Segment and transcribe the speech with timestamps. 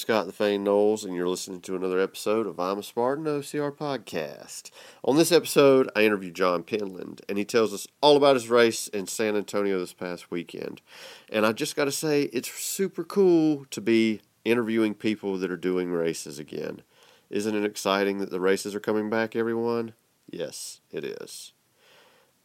[0.00, 3.70] Scott the Fane Knowles, and you're listening to another episode of I'm a Spartan OCR
[3.70, 4.70] podcast.
[5.04, 8.88] On this episode, I interview John Penland, and he tells us all about his race
[8.88, 10.80] in San Antonio this past weekend.
[11.28, 15.56] And I just got to say, it's super cool to be interviewing people that are
[15.58, 16.80] doing races again.
[17.28, 19.92] Isn't it exciting that the races are coming back, everyone?
[20.30, 21.52] Yes, it is.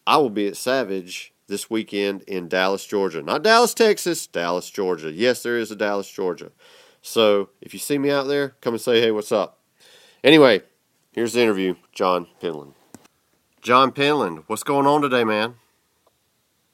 [0.06, 3.22] I will be at Savage this weekend in Dallas, Georgia.
[3.22, 5.14] Not Dallas, Texas, Dallas, Georgia.
[5.14, 6.52] Yes, there is a Dallas, Georgia.
[7.06, 9.60] So if you see me out there, come and say, hey, what's up?
[10.24, 10.64] Anyway,
[11.12, 12.74] here's the interview John Penland.
[13.62, 15.54] John Penland, what's going on today, man?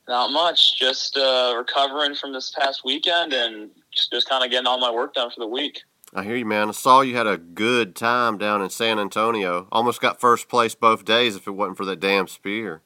[0.07, 0.79] Not much.
[0.79, 4.89] Just uh, recovering from this past weekend and just, just kind of getting all my
[4.89, 5.81] work done for the week.
[6.13, 6.69] I hear you, man.
[6.69, 9.67] I saw you had a good time down in San Antonio.
[9.69, 12.81] Almost got first place both days if it wasn't for that damn spear.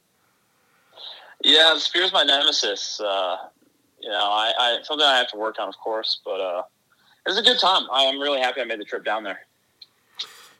[1.44, 3.00] Yeah, the spear's my nemesis.
[3.00, 3.36] Uh,
[4.00, 6.62] you know, I, I something I have to work on, of course, but uh,
[7.26, 7.86] it was a good time.
[7.90, 9.40] I'm really happy I made the trip down there.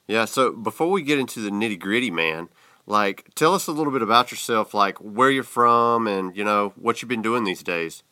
[0.09, 2.48] Yeah, so before we get into the nitty gritty, man,
[2.86, 6.72] like tell us a little bit about yourself, like where you're from and, you know,
[6.77, 8.03] what you've been doing these days.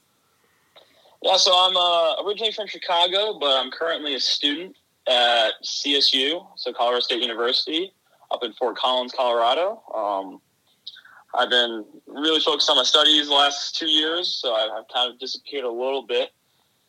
[1.23, 4.77] Yeah, so I'm uh, originally from Chicago, but I'm currently a student
[5.09, 7.93] at CSU, so Colorado State University,
[8.31, 9.83] up in Fort Collins, Colorado.
[9.95, 10.41] Um,
[11.35, 15.13] I've been really focused on my studies the last two years, so I've, I've kind
[15.13, 16.31] of disappeared a little bit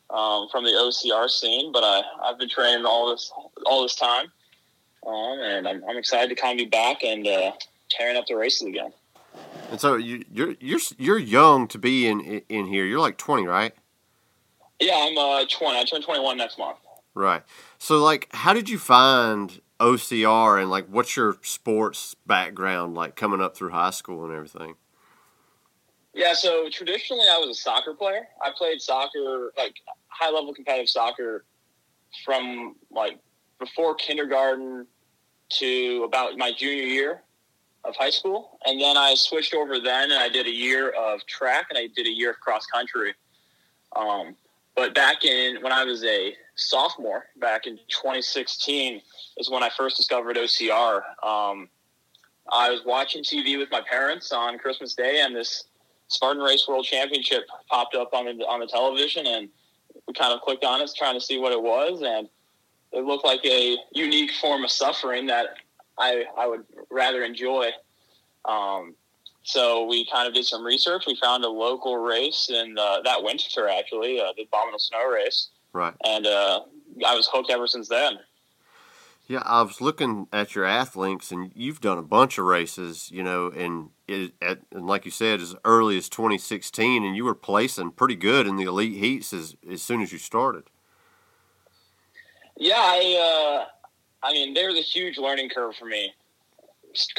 [0.09, 3.31] um, from the OCR scene, but I, I've been training all this
[3.65, 4.25] all this time,
[5.05, 7.51] um, and I'm, I'm excited to kind of be back and uh,
[7.89, 8.91] tearing up the races again.
[9.71, 12.85] And so you, you're you're you're young to be in in here.
[12.85, 13.73] You're like 20, right?
[14.79, 15.79] Yeah, I'm uh, 20.
[15.79, 16.77] I turn 21 next month.
[17.13, 17.43] Right.
[17.77, 23.41] So like, how did you find OCR and like, what's your sports background like coming
[23.41, 24.75] up through high school and everything?
[26.15, 28.25] Yeah, so traditionally I was a soccer player.
[28.41, 29.75] I played soccer, like
[30.07, 31.43] high level competitive soccer,
[32.23, 33.19] from like
[33.59, 34.87] before kindergarten
[35.49, 37.21] to about my junior year
[37.83, 41.25] of high school, and then I switched over then and I did a year of
[41.25, 43.13] track and I did a year of cross country.
[43.93, 44.37] Um,
[44.73, 49.01] but back in when I was a sophomore, back in 2016,
[49.37, 51.01] is when I first discovered OCR.
[51.21, 51.67] Um,
[52.53, 55.65] I was watching TV with my parents on Christmas Day, and this
[56.07, 59.49] Spartan Race World Championship popped up on the on the television, and
[60.07, 62.29] we kind of clicked on it, trying to see what it was, and
[62.91, 65.55] it looked like a unique form of suffering that
[65.97, 67.69] I I would rather enjoy.
[68.45, 68.95] Um,
[69.43, 71.03] so we kind of did some research.
[71.07, 75.49] We found a local race in uh, that winter, actually, uh, the Abominable Snow Race,
[75.73, 75.93] Right.
[76.03, 76.61] and uh,
[77.05, 78.19] I was hooked ever since then.
[79.27, 83.23] Yeah, I was looking at your athlinks, and you've done a bunch of races, you
[83.23, 87.91] know, and at, and like you said, as early as 2016, and you were placing
[87.91, 90.63] pretty good in the elite heats as as soon as you started.
[92.57, 93.65] Yeah, I uh,
[94.25, 96.13] I mean, there was a huge learning curve for me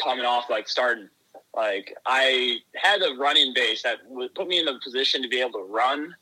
[0.03, 1.09] coming off like starting.
[1.55, 3.99] Like I had a running base that
[4.35, 6.15] put me in a position to be able to run,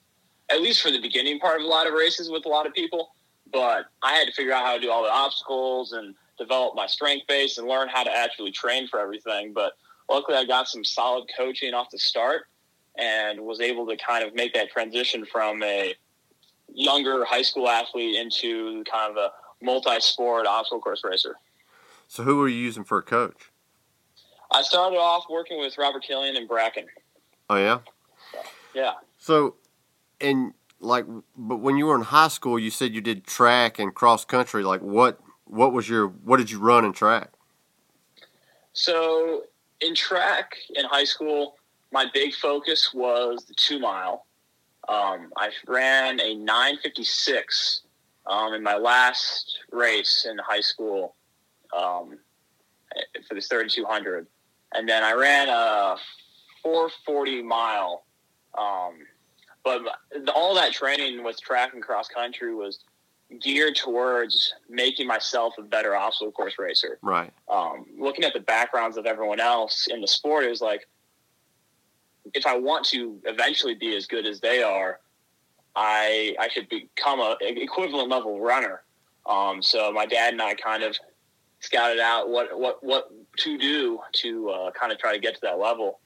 [0.50, 2.74] at least for the beginning part of a lot of races with a lot of
[2.74, 3.14] people.
[3.52, 6.86] But I had to figure out how to do all the obstacles and develop my
[6.86, 9.52] strength base and learn how to actually train for everything.
[9.52, 9.72] But
[10.08, 12.42] luckily, I got some solid coaching off the start
[12.96, 15.94] and was able to kind of make that transition from a
[16.72, 19.30] younger high school athlete into kind of a
[19.64, 21.36] multi-sport obstacle course racer.
[22.08, 23.50] So, who were you using for a coach?
[24.50, 26.86] I started off working with Robert Killian and Bracken.
[27.50, 27.80] Oh yeah.
[28.74, 28.92] Yeah.
[29.18, 29.56] So,
[30.20, 33.94] and like, but when you were in high school, you said you did track and
[33.94, 34.62] cross country.
[34.62, 37.30] Like, what what was your what did you run in track?
[38.72, 39.44] So
[39.84, 41.56] in track in high school,
[41.92, 44.26] my big focus was the two mile.
[44.88, 47.82] Um, I ran a 956
[48.26, 51.14] um, in my last race in high school
[51.76, 52.18] um,
[53.28, 54.26] for the 3200.
[54.72, 55.96] And then I ran a
[56.62, 58.04] 440 mile.
[58.58, 58.94] Um,
[59.64, 59.82] but
[60.34, 62.80] all that training with track and cross country was
[63.40, 66.98] geared towards making myself a better obstacle course racer.
[67.02, 67.32] Right.
[67.48, 70.86] Um, looking at the backgrounds of everyone else in the sport is like
[72.32, 75.00] if I want to eventually be as good as they are,
[75.76, 78.82] I I should become a equivalent level runner.
[79.26, 80.96] Um, so my dad and I kind of
[81.60, 85.40] scouted out what what what to do to uh, kind of try to get to
[85.42, 86.00] that level.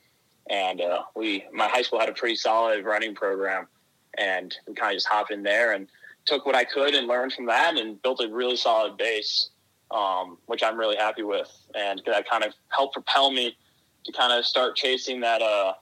[0.50, 3.68] And uh, we my high school had a pretty solid running program,
[4.16, 5.88] and we kind of just hopped in there and
[6.28, 9.50] took what I could and learned from that and built a really solid base,
[9.90, 13.56] um, which I'm really happy with, and that kind of helped propel me
[14.04, 15.72] to kind of start chasing that uh,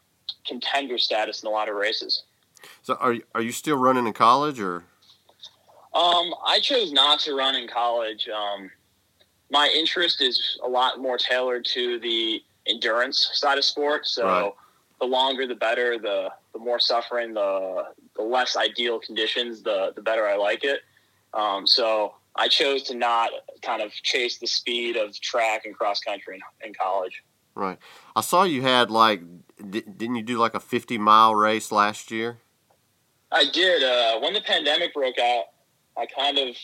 [0.46, 2.24] contender status in a lot of races.
[2.82, 4.84] So are you, are you still running in college or?
[5.94, 8.28] Um, I chose not to run in college.
[8.28, 8.70] Um,
[9.50, 14.12] my interest is a lot more tailored to the endurance side of sports.
[14.12, 14.52] So right.
[15.00, 15.98] the longer, the better.
[15.98, 17.84] The the more suffering, the
[18.16, 20.80] the less ideal conditions, the the better I like it.
[21.34, 23.30] Um, so I chose to not
[23.62, 27.22] kind of chase the speed of track and cross country in, in college.
[27.54, 27.78] Right.
[28.14, 29.22] I saw you had like,
[29.70, 32.38] didn't you do like a 50 mile race last year?
[33.32, 33.82] I did.
[33.82, 35.44] Uh, when the pandemic broke out,
[35.96, 36.54] I kind of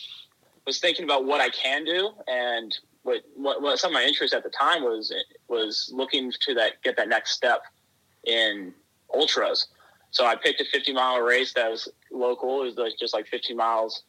[0.65, 4.33] was thinking about what I can do, and what, what, what some of my interest
[4.33, 5.13] at the time was
[5.49, 7.63] was looking to that get that next step
[8.25, 8.73] in
[9.13, 9.67] ultras.
[10.13, 12.61] So I picked a 50 mile race that was local.
[12.61, 14.03] It was like, just like 50 miles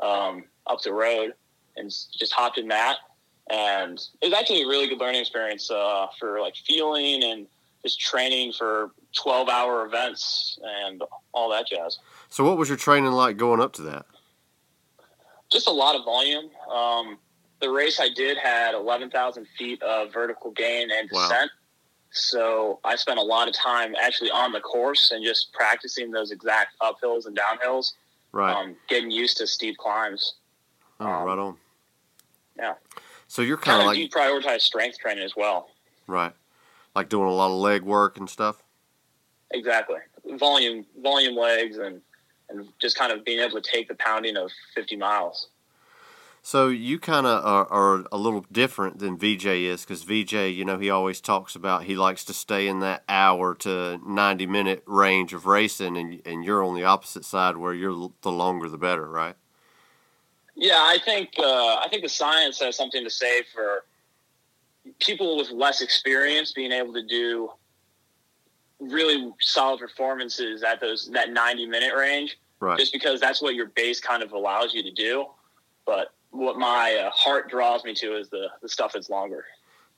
[0.00, 1.34] um, up the road,
[1.76, 2.96] and just hopped in that.
[3.48, 7.46] And it was actually a really good learning experience uh, for like feeling and
[7.82, 11.02] just training for 12 hour events and
[11.32, 11.98] all that jazz.
[12.28, 14.06] So, what was your training like going up to that?
[15.50, 16.50] just a lot of volume.
[16.72, 17.18] Um,
[17.60, 21.30] the race I did had 11,000 feet of vertical gain and descent.
[21.30, 21.59] Wow.
[22.12, 26.32] So I spent a lot of time actually on the course and just practicing those
[26.32, 27.92] exact uphills and downhills.
[28.32, 28.54] Right.
[28.54, 30.34] Um, getting used to steep climbs.
[30.98, 31.56] Oh, um, right on.
[32.56, 32.74] Yeah.
[33.28, 35.70] So you're kind of like you prioritize strength training as well.
[36.06, 36.32] Right.
[36.94, 38.62] Like doing a lot of leg work and stuff.
[39.52, 39.98] Exactly.
[40.38, 42.00] Volume, volume legs, and
[42.48, 45.48] and just kind of being able to take the pounding of 50 miles.
[46.42, 50.64] So you kind of are, are, a little different than VJ is because VJ, you
[50.64, 54.82] know, he always talks about he likes to stay in that hour to 90 minute
[54.86, 58.78] range of racing, and, and you're on the opposite side where you're the longer the
[58.78, 59.36] better, right?
[60.54, 63.84] Yeah, I think uh, I think the science has something to say for
[64.98, 67.50] people with less experience being able to do
[68.78, 72.78] really solid performances at those that 90 minute range right.
[72.78, 75.26] just because that's what your base kind of allows you to do
[75.84, 79.44] but what my uh, heart draws me to is the the stuff that's longer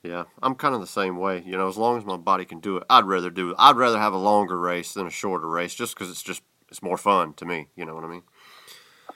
[0.03, 2.61] yeah i'm kind of the same way you know as long as my body can
[2.61, 5.49] do it i'd rather do it i'd rather have a longer race than a shorter
[5.49, 8.23] race just because it's just it's more fun to me you know what i mean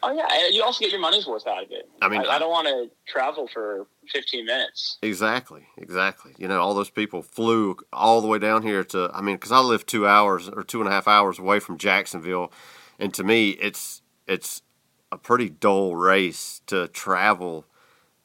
[0.02, 1.88] Oh yeah, you also get your money's worth out of it.
[2.02, 4.98] I mean, I, I don't want to travel for 15 minutes.
[5.02, 6.34] Exactly, exactly.
[6.38, 9.10] You know, all those people flew all the way down here to.
[9.12, 11.78] I mean, because I live two hours or two and a half hours away from
[11.78, 12.52] Jacksonville,
[12.98, 14.62] and to me, it's it's
[15.12, 17.64] a pretty dull race to travel.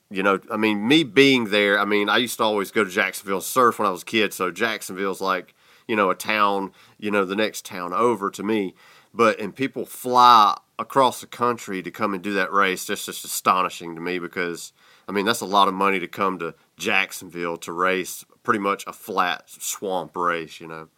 [0.09, 1.79] You know, I mean, me being there.
[1.79, 4.33] I mean, I used to always go to Jacksonville surf when I was a kid,
[4.33, 5.53] so Jacksonville's like
[5.87, 6.71] you know a town.
[6.97, 8.75] You know, the next town over to me.
[9.13, 12.85] But and people fly across the country to come and do that race.
[12.85, 14.73] That's just astonishing to me because
[15.07, 18.85] I mean that's a lot of money to come to Jacksonville to race pretty much
[18.87, 20.89] a flat swamp race, you know.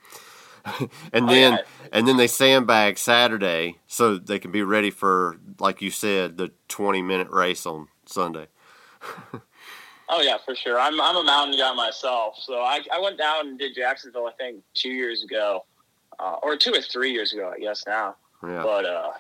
[1.13, 1.89] and then oh, yeah.
[1.91, 6.51] and then they sandbag Saturday so they can be ready for like you said the
[6.69, 8.47] 20 minute race on Sunday.
[10.09, 10.79] oh yeah, for sure.
[10.79, 14.31] I'm I'm a mountain guy myself, so I I went down and did Jacksonville I
[14.33, 15.65] think 2 years ago.
[16.19, 18.15] Uh, or 2 or 3 years ago, I guess now.
[18.43, 18.63] Yeah.
[18.63, 19.11] But uh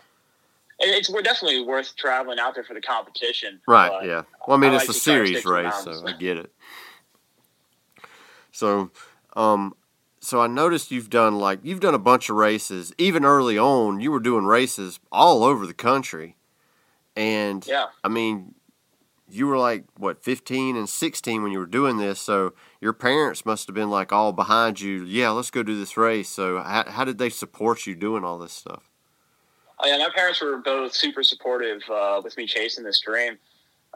[0.79, 3.59] it's we're definitely worth traveling out there for the competition.
[3.67, 4.05] Right.
[4.05, 4.23] Yeah.
[4.47, 6.51] Well, I mean, I it's like a series race, so I get it.
[8.51, 8.91] So,
[9.35, 9.75] um,
[10.23, 12.93] so I noticed you've done like you've done a bunch of races.
[12.97, 16.37] Even early on, you were doing races all over the country,
[17.15, 18.55] and yeah, I mean,
[19.29, 22.19] you were like what 15 and 16 when you were doing this.
[22.19, 25.03] So your parents must have been like all behind you.
[25.03, 26.29] Yeah, let's go do this race.
[26.29, 28.89] So how, how did they support you doing all this stuff?
[29.79, 33.37] Oh, yeah, my parents were both super supportive uh, with me chasing this dream.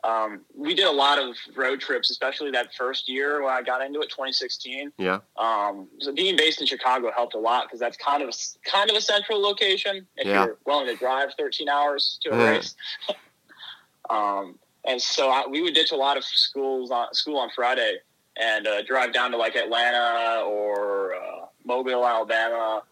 [0.04, 3.82] Um, we did a lot of road trips, especially that first year when I got
[3.82, 4.92] into it, 2016.
[4.98, 5.20] Yeah.
[5.38, 8.90] Um, so being based in Chicago helped a lot because that's kind of a, kind
[8.90, 10.46] of a central location if yeah.
[10.46, 12.50] you're willing to drive 13 hours to a yeah.
[12.50, 12.76] race.
[14.10, 17.98] um, and so I, we would ditch a lot of schools on school on Friday
[18.38, 22.84] and uh, drive down to like Atlanta or uh, Mobile, Alabama,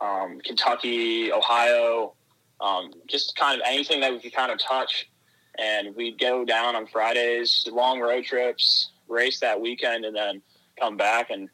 [0.00, 2.14] um, Kentucky, Ohio,
[2.60, 5.10] um, just kind of anything that we could kind of touch.
[5.58, 10.40] And we'd go down on Fridays, long road trips, race that weekend, and then
[10.80, 11.30] come back.
[11.30, 11.48] And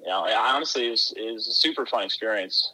[0.00, 2.72] you know, it honestly is is a super fun experience,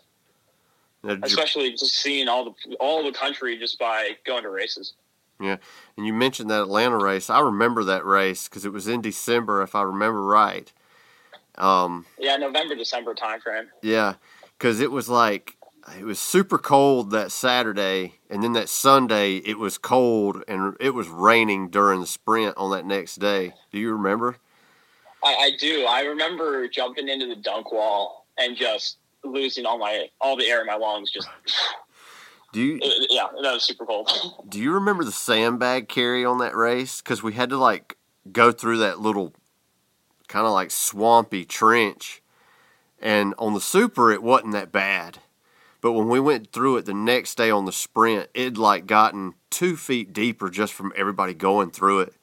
[1.03, 4.51] Now, did you- especially just seeing all the all the country just by going to
[4.51, 4.95] races.
[5.41, 5.57] Yeah,
[5.97, 7.31] and you mentioned that Atlanta race.
[7.31, 10.71] I remember that race because it was in December, if I remember right.
[11.57, 13.69] Um, Yeah, November December timeframe.
[13.81, 14.15] Yeah,
[14.59, 15.57] because it was like
[15.99, 20.91] it was super cold that Saturday, and then that Sunday it was cold and it
[20.91, 23.55] was raining during the sprint on that next day.
[23.73, 24.37] Do you remember?
[25.23, 25.85] I, I do.
[25.89, 30.61] I remember jumping into the dunk wall and just losing all my all the air
[30.61, 31.11] in my lungs.
[31.11, 31.29] Just
[32.53, 34.11] Do you it- yeah, that was super cold.
[34.49, 37.01] do you remember the sandbag carry on that race?
[37.01, 37.97] Because we had to like
[38.33, 39.35] go through that little
[40.29, 42.23] kind of like swampy trench,
[43.01, 45.19] and on the super it wasn't that bad.
[45.81, 49.35] But when we went through it the next day on the sprint, it'd like gotten
[49.51, 52.15] two feet deeper just from everybody going through it.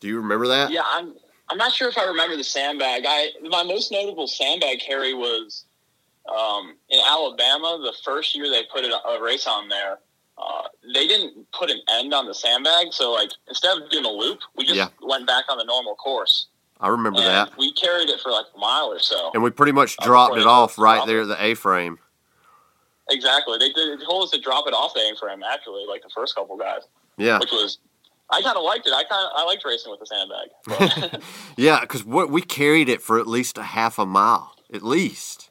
[0.00, 0.70] Do you remember that?
[0.70, 1.14] yeah, I'm
[1.48, 3.04] I'm not sure if I remember the sandbag.
[3.06, 5.64] I my most notable sandbag carry was
[6.28, 7.78] um, in Alabama.
[7.82, 9.98] The first year they put a race on there,
[10.38, 10.62] uh,
[10.94, 12.92] they didn't put an end on the sandbag.
[12.92, 14.88] So like instead of doing a loop, we just Yeah.
[15.00, 16.46] went back on the normal course.
[16.80, 17.56] I remember and that.
[17.56, 19.30] we carried it for like a mile or so.
[19.34, 21.98] And we pretty much dropped it off right there at the A frame.
[23.12, 23.58] Exactly.
[23.58, 26.34] They did they told us to drop it off the A-frame actually, like the first
[26.34, 26.82] couple guys,
[27.16, 27.38] Yeah.
[27.38, 27.78] which was
[28.30, 28.92] I kind of liked it.
[28.94, 31.22] I kind of I liked racing with the sandbag.
[31.56, 35.50] Yeah, because what we carried it for at least a half a mile, at least.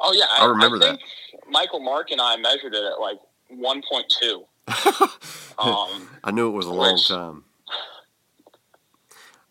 [0.00, 1.00] oh yeah, I remember think
[1.48, 3.18] Michael Mark and I measured it at like
[3.52, 4.44] 1.2.
[5.58, 7.42] Um, I knew it was a long Which- time.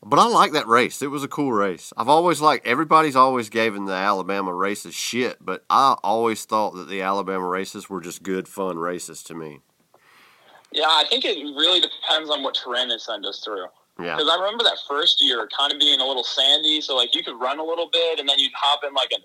[0.09, 1.01] But I like that race.
[1.01, 1.91] It was a cool race.
[1.97, 6.87] I've always liked everybody's always given the Alabama races shit, but I always thought that
[6.87, 9.59] the Alabama races were just good fun races to me.
[10.71, 13.65] yeah, I think it really depends on what terrain they send us through.
[13.99, 14.15] Yeah.
[14.15, 17.23] Because I remember that first year kind of being a little sandy, so like you
[17.23, 19.19] could run a little bit, and then you'd hop in like a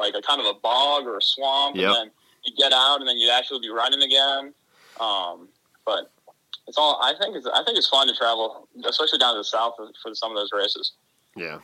[0.00, 1.86] like a kind of a bog or a swamp, Yep.
[1.86, 2.10] and then
[2.44, 4.54] you get out, and then you'd actually be running again.
[5.00, 5.48] Um,
[5.84, 6.12] but
[6.68, 9.44] it's all I think it's I think it's fun to travel, especially down to the
[9.44, 10.92] south for, some of those races.
[11.36, 11.58] Yeah.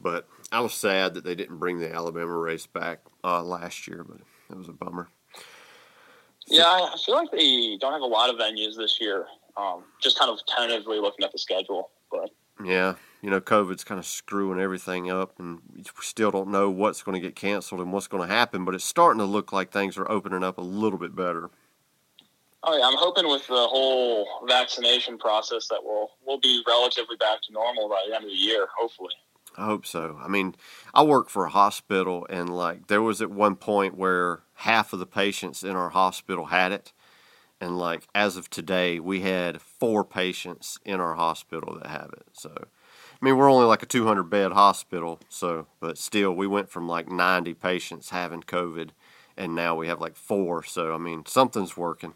[0.00, 4.04] But I was sad that they didn't bring the Alabama race back uh, last year,
[4.06, 4.18] but
[4.50, 5.08] it was a bummer.
[6.48, 9.26] Yeah, I I feel like they don't have a lot of venues this year.
[9.56, 12.30] Um, just kind of tentatively looking at the schedule, but
[12.62, 17.02] Yeah, you know, COVID's kind of screwing everything up, and we still don't know what's
[17.02, 18.64] going to get canceled and what's going to happen.
[18.64, 21.50] But it's starting to look like things are opening up a little bit better.
[22.66, 27.40] Oh yeah, I'm hoping with the whole vaccination process that we'll we'll be relatively back
[27.42, 29.14] to normal by the end of the year, hopefully.
[29.56, 30.18] I hope so.
[30.22, 30.54] I mean,
[30.92, 34.98] I work for a hospital, and like there was at one point where half of
[34.98, 36.92] the patients in our hospital had it,
[37.60, 42.26] and like as of today, we had four patients in our hospital that have it.
[42.32, 46.68] So, I mean, we're only like a 200 bed hospital, so but still, we went
[46.68, 48.90] from like 90 patients having COVID,
[49.38, 50.62] and now we have like four.
[50.64, 52.12] So, I mean, something's working.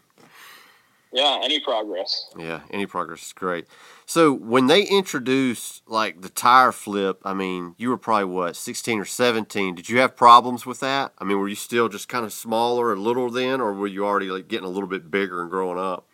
[1.13, 2.29] Yeah, any progress?
[2.37, 3.67] Yeah, any progress is great.
[4.05, 8.99] So when they introduced like the tire flip, I mean, you were probably what, 16
[8.99, 9.75] or 17.
[9.75, 11.11] Did you have problems with that?
[11.17, 14.05] I mean, were you still just kind of smaller and little then, or were you
[14.05, 16.07] already like getting a little bit bigger and growing up?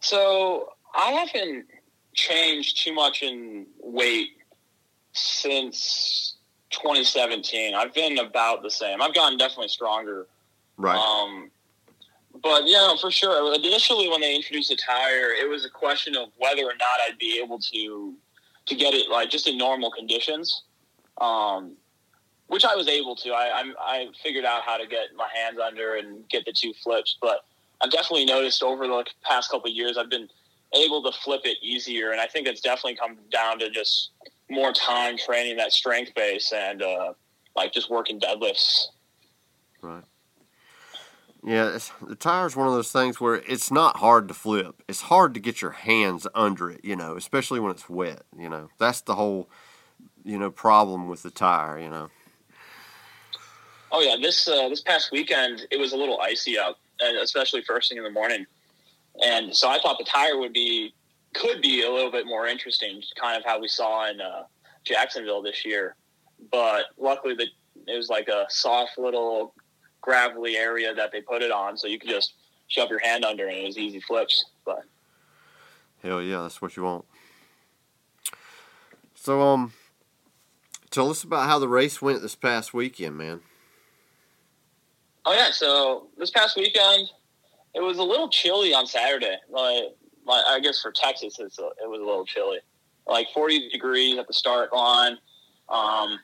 [0.00, 1.66] So I haven't
[2.14, 4.28] changed too much in weight
[5.12, 6.36] since
[6.70, 7.74] 2017.
[7.74, 9.02] I've been about the same.
[9.02, 10.26] I've gotten definitely stronger.
[10.76, 10.96] Right.
[10.96, 11.50] Um,
[12.44, 13.54] but yeah, for sure.
[13.54, 17.18] Initially, when they introduced the tire, it was a question of whether or not I'd
[17.18, 18.14] be able to
[18.66, 20.62] to get it like just in normal conditions,
[21.20, 21.72] um,
[22.48, 23.30] which I was able to.
[23.30, 26.74] I, I I figured out how to get my hands under and get the two
[26.82, 27.16] flips.
[27.20, 27.46] But
[27.80, 30.28] I've definitely noticed over the past couple of years, I've been
[30.74, 34.10] able to flip it easier, and I think it's definitely come down to just
[34.50, 37.14] more time training that strength base and uh,
[37.56, 38.88] like just working deadlifts.
[39.80, 40.04] Right.
[41.46, 44.82] Yeah, the is one of those things where it's not hard to flip.
[44.88, 48.48] It's hard to get your hands under it, you know, especially when it's wet, you
[48.48, 48.70] know.
[48.78, 49.50] That's the whole,
[50.24, 52.08] you know, problem with the tire, you know.
[53.92, 57.62] Oh yeah, this uh, this past weekend it was a little icy out, and especially
[57.62, 58.46] first thing in the morning.
[59.22, 60.94] And so I thought the tire would be
[61.34, 64.44] could be a little bit more interesting, kind of how we saw in uh,
[64.84, 65.94] Jacksonville this year.
[66.50, 67.46] But luckily, the,
[67.86, 69.54] it was like a soft little
[70.04, 72.34] gravelly area that they put it on, so you could just
[72.68, 74.44] shove your hand under and it was easy flips.
[74.64, 74.82] But
[76.02, 77.06] Hell yeah, that's what you want.
[79.14, 79.72] So, um,
[80.90, 83.40] tell us about how the race went this past weekend, man.
[85.24, 87.08] Oh yeah, so this past weekend
[87.74, 89.36] it was a little chilly on Saturday.
[89.48, 89.96] Like,
[90.26, 92.58] like I guess for Texas, it's a, it was a little chilly,
[93.06, 95.16] like 40 degrees at the start line.
[95.68, 96.20] Um,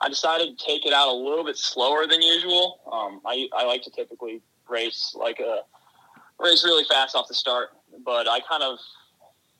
[0.00, 2.80] I decided to take it out a little bit slower than usual.
[2.90, 5.60] Um, I I like to typically race like a
[6.38, 7.70] race really fast off the start,
[8.04, 8.78] but I kind of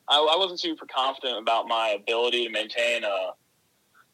[0.09, 3.31] I, I wasn't super confident about my ability to maintain a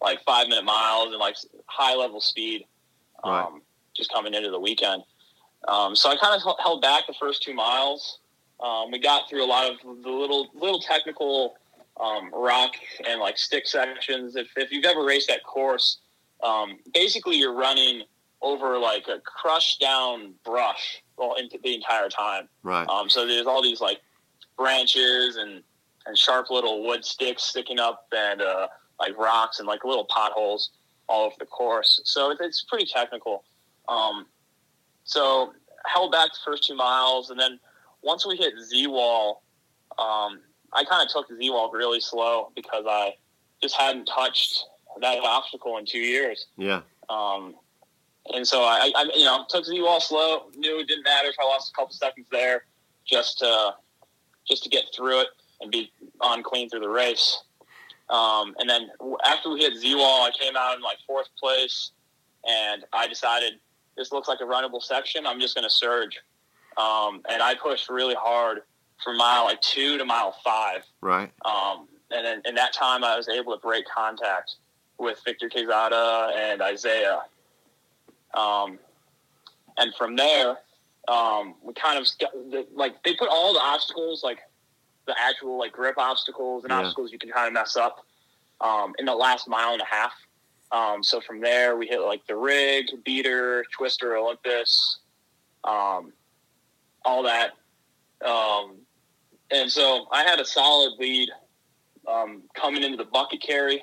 [0.01, 2.67] like five minute miles and like high level speed.
[3.23, 3.49] Um, Right.
[3.97, 5.05] Just coming into the weekend,
[5.69, 8.19] um, so I kind of held back the first two miles.
[8.61, 11.55] Um, we got through a lot of the little little technical
[12.01, 12.73] um, rock
[13.09, 14.37] and like stick sections.
[14.37, 15.99] If if you've ever raced that course,
[16.45, 18.03] um, basically you're running
[18.43, 22.49] over like a crushed down brush well into the entire time.
[22.63, 22.89] Right.
[22.89, 24.01] Um, so there's all these like
[24.57, 25.63] branches and
[26.07, 28.69] and sharp little wood sticks sticking up and uh,
[29.01, 30.71] like rocks and like little potholes
[31.09, 32.01] all over the course.
[32.05, 33.45] So it, it's pretty technical.
[33.89, 34.27] Um,
[35.05, 35.55] so
[35.87, 37.59] held back the first two miles, and then
[38.03, 39.43] once we hit Z Wall,
[39.99, 40.41] um,
[40.75, 43.15] I kind of took the Z Wall really slow because I
[43.63, 44.65] just hadn't touched
[45.01, 46.47] that obstacle in two years.
[46.57, 46.83] Yeah.
[47.09, 47.55] Um,
[48.33, 50.45] and so I, I, you know, took Z Wall slow.
[50.57, 52.65] Knew it didn't matter if I lost a couple seconds there,
[53.05, 53.75] just to
[54.49, 55.29] just to get through it
[55.61, 57.43] and be on clean through the race.
[58.11, 58.89] Um, and then
[59.25, 61.93] after we hit Z Wall, I came out in like fourth place,
[62.47, 63.55] and I decided
[63.97, 65.27] this looks like a runnable section.
[65.27, 66.19] I'm just going to surge,
[66.77, 68.61] um, and I pushed really hard
[69.03, 70.83] from mile like two to mile five.
[71.01, 71.31] Right.
[71.45, 74.57] Um, and then in that time, I was able to break contact
[74.99, 77.23] with Victor Quezada and Isaiah.
[78.35, 78.79] Um,
[79.77, 80.59] and from there,
[81.09, 82.07] um, we kind of
[82.75, 84.39] like they put all the obstacles, like
[85.07, 86.79] the actual like grip obstacles and Yeah.
[86.81, 88.05] obstacles you can kind of mess up
[88.61, 90.13] um, in the last mile and a half.
[90.73, 94.99] Um, so from there, we hit like the rig, beater, twister, Olympus,
[95.65, 96.13] um,
[97.05, 97.51] all that.
[98.25, 98.77] Um,
[99.51, 101.29] and so I had a solid lead
[102.09, 103.83] um, coming into the bucket carry,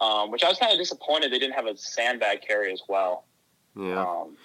[0.00, 3.24] um, which I was kind of disappointed they didn't have a sandbag carry as well.
[3.76, 4.00] Yeah.
[4.00, 4.36] Um,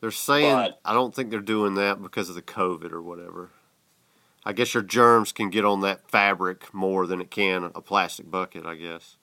[0.00, 3.50] They're saying but- I don't think they're doing that because of the COVID or whatever.
[4.44, 8.30] I guess your germs can get on that fabric more than it can a plastic
[8.30, 8.64] bucket.
[8.64, 9.16] I guess.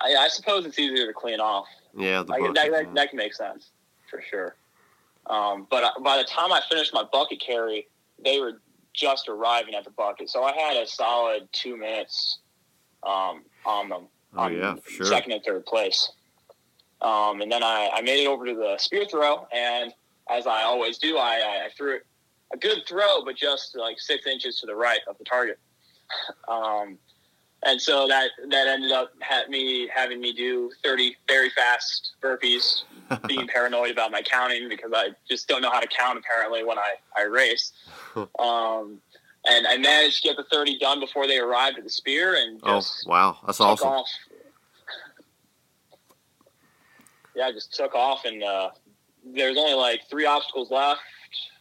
[0.00, 1.66] I, I suppose it's easier to clean off.
[1.96, 2.54] Yeah, the bucket.
[2.54, 2.70] that, yeah.
[2.82, 3.70] that, that can make sense
[4.10, 4.56] for sure.
[5.26, 7.86] Um, but I- by the time I finished my bucket carry,
[8.22, 8.60] they were
[8.92, 12.38] just arriving at the bucket, so I had a solid two minutes
[13.02, 14.06] um, on them.
[14.36, 15.06] Oh, on yeah, sure.
[15.06, 16.10] second and third place.
[17.00, 19.92] Um, and then I, I made it over to the spear throw, and
[20.30, 21.98] as I always do, I, I, I threw
[22.52, 25.58] a good throw, but just like six inches to the right of the target.
[26.48, 26.98] Um,
[27.64, 32.82] and so that that ended up had me having me do 30 very fast burpees,
[33.26, 36.78] being paranoid about my counting because I just don't know how to count apparently when
[36.78, 37.72] I I race.
[38.38, 39.00] Um,
[39.46, 42.60] and I managed to get the 30 done before they arrived at the spear, and
[42.62, 43.88] Oh just wow, that's took awesome.
[43.88, 44.08] off.
[47.36, 48.70] Yeah, I just took off, and uh,
[49.24, 51.00] there's only like three obstacles left,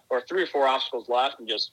[0.10, 1.72] or three or four obstacles left, and just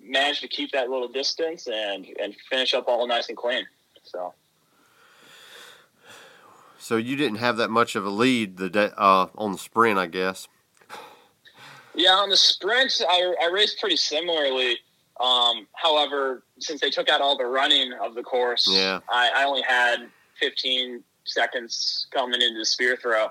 [0.00, 3.66] managed to keep that little distance and and finish up all nice and clean.
[4.04, 4.32] So
[6.78, 9.98] So you didn't have that much of a lead the day, uh, on the sprint,
[9.98, 10.46] I guess.
[11.96, 14.78] yeah, on the sprints, I, I raced pretty similarly.
[15.20, 19.00] Um, however, since they took out all the running of the course, Yeah.
[19.08, 20.08] I, I only had
[20.40, 23.28] 15 seconds coming into the spear throw.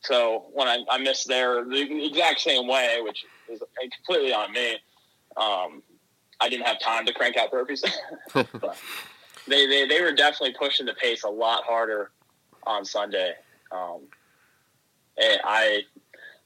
[0.00, 3.62] So when I, I missed there the exact same way, which is
[3.96, 4.72] completely on me,
[5.36, 5.82] um,
[6.40, 7.82] I didn't have time to crank out burpees.
[8.34, 8.76] but
[9.46, 12.10] they, they, they were definitely pushing the pace a lot harder
[12.64, 13.34] on Sunday.
[13.70, 14.00] Um,
[15.18, 15.82] I,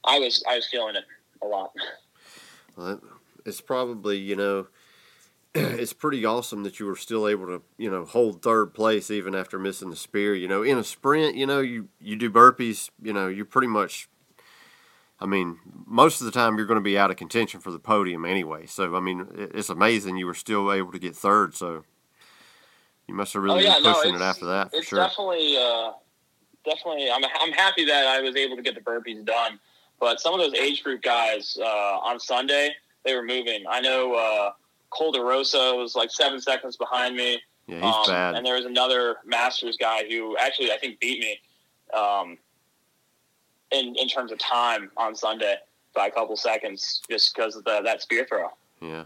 [0.05, 1.03] I was, I was feeling it
[1.41, 1.71] a lot.
[2.75, 3.01] Well,
[3.45, 4.67] It's probably you know,
[5.79, 9.35] it's pretty awesome that you were still able to you know hold third place even
[9.35, 10.35] after missing the spear.
[10.35, 12.89] You know, in a sprint, you know you you do burpees.
[13.01, 14.09] You know, you pretty much.
[15.19, 17.79] I mean, most of the time you're going to be out of contention for the
[17.79, 18.67] podium anyway.
[18.67, 21.55] So I mean, it's amazing you were still able to get third.
[21.55, 21.85] So
[23.07, 24.99] you must have really Oh, yeah, been no, pushing it after that for it's sure.
[24.99, 25.93] definitely uh,
[26.65, 29.59] definitely I'm I'm happy that I was able to get the burpees done.
[29.99, 33.63] But some of those age group guys uh, on Sunday they were moving.
[33.67, 34.51] I know uh,
[34.89, 37.41] Cole DeRosa was like seven seconds behind me.
[37.67, 38.35] yeah, he's Um, bad.
[38.35, 41.39] And there was another Masters guy who actually I think beat me
[41.97, 42.37] um,
[43.71, 45.55] in in terms of time on Sunday
[45.93, 48.49] by a couple seconds just because of the, that spear throw.
[48.81, 49.05] Yeah.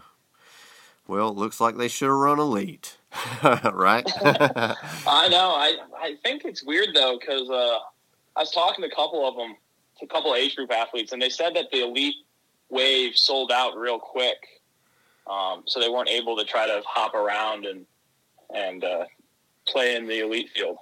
[1.08, 2.96] Well, it looks like they should have run elite,
[3.42, 4.04] right?
[4.22, 5.50] I know.
[5.56, 7.78] I I think it's weird though because uh,
[8.36, 9.56] I was talking to a couple of them,
[9.98, 12.14] to a couple of age group athletes, and they said that the elite
[12.70, 14.61] wave sold out real quick,
[15.30, 17.86] um, so they weren't able to try to hop around and
[18.54, 19.04] and uh,
[19.66, 20.76] play in the elite field.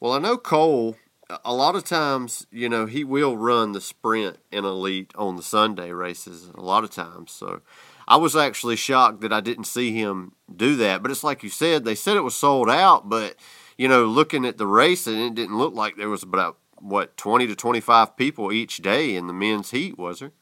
[0.00, 0.96] Well, I know Cole.
[1.44, 5.42] a lot of times, you know, he will run the sprint in elite on the
[5.42, 6.50] Sunday races.
[6.54, 7.62] A lot of times, so
[8.06, 11.02] I was actually shocked that I didn't see him do that.
[11.02, 13.36] But it's like you said, they said it was sold out, but
[13.78, 17.16] you know, looking at the race, and it didn't look like there was about what
[17.16, 20.32] twenty to twenty five people each day in the men's heat, was there?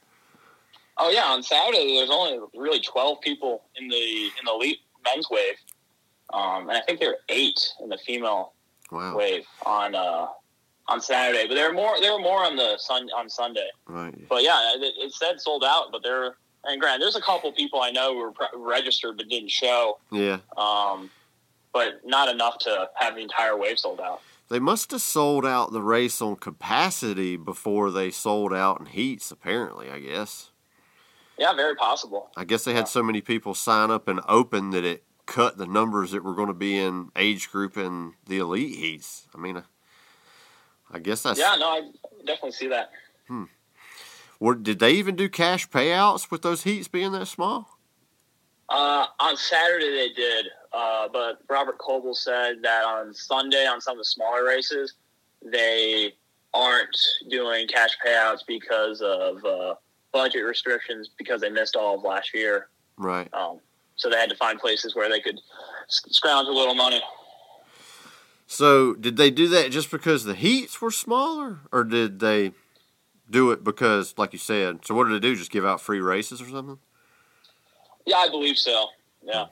[1.05, 3.97] Oh yeah, on Saturday there's only really twelve people in the
[4.39, 5.55] in the elite men's wave,
[6.33, 8.53] um, and I think there are eight in the female
[8.93, 9.17] Wow.
[9.17, 10.27] wave on uh,
[10.87, 11.49] on Saturday.
[11.49, 13.69] But there were more there were more on the sun on Sunday.
[13.87, 14.15] Right.
[14.29, 15.87] But yeah, it, it said sold out.
[15.91, 19.29] But there and Grant, there's a couple people I know who were pre- registered but
[19.29, 19.99] didn't show.
[20.13, 20.39] Yeah.
[20.57, 21.11] Um,
[21.73, 24.21] but not enough to have the entire wave sold out.
[24.51, 29.33] They must have sold out the race on capacity before they sold out in heats.
[29.33, 30.51] Apparently, I guess.
[31.43, 32.31] Yeah, very possible.
[32.37, 35.67] I guess they had so many people sign up and open that it cut the
[35.67, 39.27] numbers that were going to be in age group in the elite heats.
[39.35, 39.61] I mean,
[40.89, 41.41] I guess that's.
[41.41, 42.93] Yeah, no, I definitely see that.
[44.39, 47.77] Were, did they even do cash payouts with those heats being that small?
[48.69, 53.95] Uh, on Saturday they did, uh, but Robert Coble said that on Sunday on some
[53.95, 54.95] of the smaller races
[55.45, 56.13] they
[56.55, 56.97] aren't
[57.29, 59.75] doing cash payouts because of uh,
[60.13, 62.69] budget restrictions because they missed all of last year.
[62.97, 63.33] Right.
[63.33, 63.61] Um,
[63.97, 65.41] so they had to find places where they could
[65.89, 67.01] scrounge a little money.
[68.47, 72.53] So did they do that just because the heats were smaller, or did they
[73.31, 74.85] do it because, like you said?
[74.85, 75.35] So what did they do?
[75.35, 76.79] Just give out free races or something?
[78.05, 78.89] Yeah, I believe so.
[79.23, 79.47] Yeah.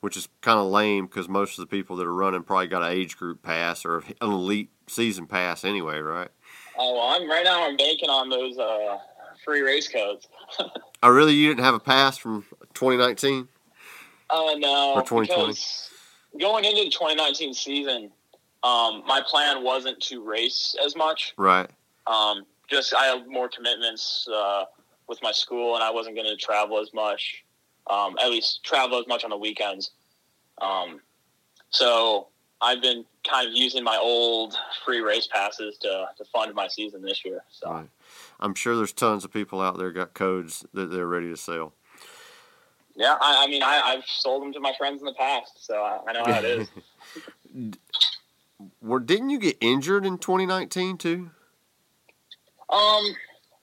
[0.00, 2.82] Which is kind of lame because most of the people that are running probably got
[2.82, 6.28] an age group pass or an elite season pass anyway, right?
[6.76, 7.66] Oh, well, I'm right now.
[7.66, 8.98] I'm banking on those uh,
[9.44, 10.28] free race codes.
[11.02, 11.34] Oh, really?
[11.34, 13.46] You didn't have a pass from 2019?
[14.30, 15.54] Uh, no, Or 2020.
[16.40, 18.10] going into the 2019 season,
[18.62, 21.34] um, my plan wasn't to race as much.
[21.36, 21.68] Right.
[22.06, 24.64] Um, just I have more commitments uh,
[25.06, 27.44] with my school, and I wasn't going to travel as much.
[27.90, 29.90] Um, at least travel as much on the weekends.
[30.62, 31.00] Um,
[31.68, 32.28] so
[32.62, 37.02] I've been kind of using my old free race passes to, to fund my season
[37.02, 37.44] this year.
[37.50, 37.88] So Right.
[38.40, 41.72] I'm sure there's tons of people out there got codes that they're ready to sell.
[42.94, 45.74] yeah, I, I mean I, I've sold them to my friends in the past, so
[45.82, 46.68] I, I know how it is.
[48.80, 51.30] Were didn't you get injured in 2019 too?
[52.70, 53.04] Um,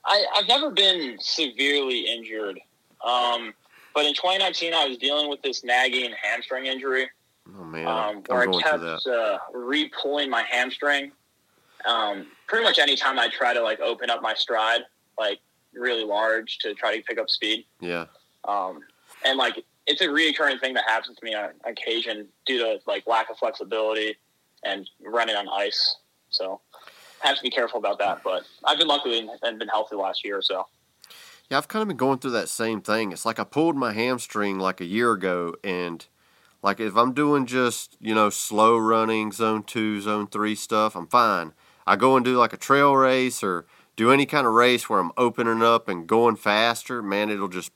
[0.04, 2.58] I, I've never been severely injured.
[3.04, 3.52] Um,
[3.94, 7.08] but in 2019, I was dealing with this nagging hamstring injury,
[7.48, 9.02] Oh man, um, I'm where I going through that.
[9.04, 11.12] kept uh, re-pulling my hamstring.
[11.86, 14.82] Um, pretty much any time I try to like open up my stride,
[15.18, 15.38] like
[15.74, 17.64] really large to try to pick up speed.
[17.80, 18.06] Yeah.
[18.44, 18.80] Um,
[19.24, 23.06] and like it's a reoccurring thing that happens to me on occasion due to like
[23.06, 24.16] lack of flexibility
[24.64, 25.96] and running on ice.
[26.30, 26.60] So
[27.22, 28.22] I have to be careful about that.
[28.22, 30.66] But I've been lucky and been healthy last year or so.
[31.50, 33.12] Yeah, I've kind of been going through that same thing.
[33.12, 36.06] It's like I pulled my hamstring like a year ago, and
[36.62, 41.08] like if I'm doing just you know slow running, zone two, zone three stuff, I'm
[41.08, 41.52] fine.
[41.86, 43.66] I go and do like a trail race or
[43.96, 47.02] do any kind of race where I'm opening up and going faster.
[47.02, 47.72] Man, it'll just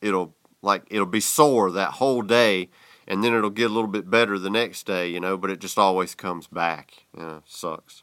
[0.00, 2.68] it'll like it'll be sore that whole day,
[3.06, 5.36] and then it'll get a little bit better the next day, you know.
[5.36, 7.06] But it just always comes back.
[7.16, 8.02] You know, sucks.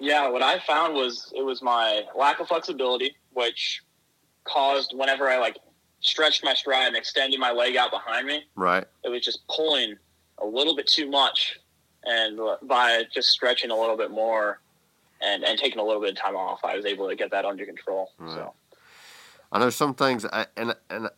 [0.00, 3.82] Yeah, what I found was it was my lack of flexibility, which
[4.44, 5.56] caused whenever I like
[6.00, 8.84] stretched my stride and extended my leg out behind me, Right.
[9.04, 9.94] it was just pulling
[10.38, 11.56] a little bit too much.
[12.04, 14.60] And by just stretching a little bit more
[15.20, 17.44] and, and taking a little bit of time off, I was able to get that
[17.44, 18.10] under control.
[18.18, 18.34] Right.
[18.34, 18.54] So
[19.52, 21.08] I know some things, I, and and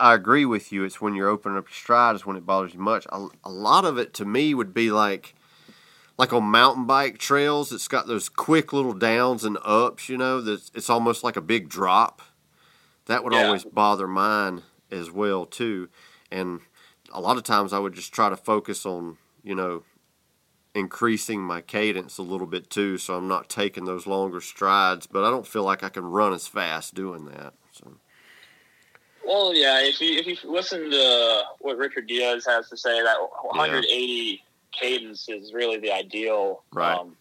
[0.00, 0.82] I agree with you.
[0.84, 3.06] It's when you're opening up your stride is when it bothers you much.
[3.12, 5.34] A, a lot of it to me would be like,
[6.18, 7.70] like on mountain bike trails.
[7.70, 10.08] It's got those quick little downs and ups.
[10.08, 12.20] You know, that it's almost like a big drop.
[13.06, 13.46] That would Yeah.
[13.46, 15.88] always bother mine as well too.
[16.32, 16.62] And
[17.12, 19.84] a lot of times I would just try to focus on you know
[20.74, 25.06] increasing my cadence a little bit too, so I'm not taking those longer strides.
[25.06, 27.54] But I don't feel like I can run as fast doing that.
[27.72, 27.92] So.
[29.26, 29.80] Well, yeah.
[29.82, 35.28] If you if you listen to what Richard Diaz has to say, that 180 cadence
[35.28, 36.98] is really the ideal Right.
[36.98, 37.16] um,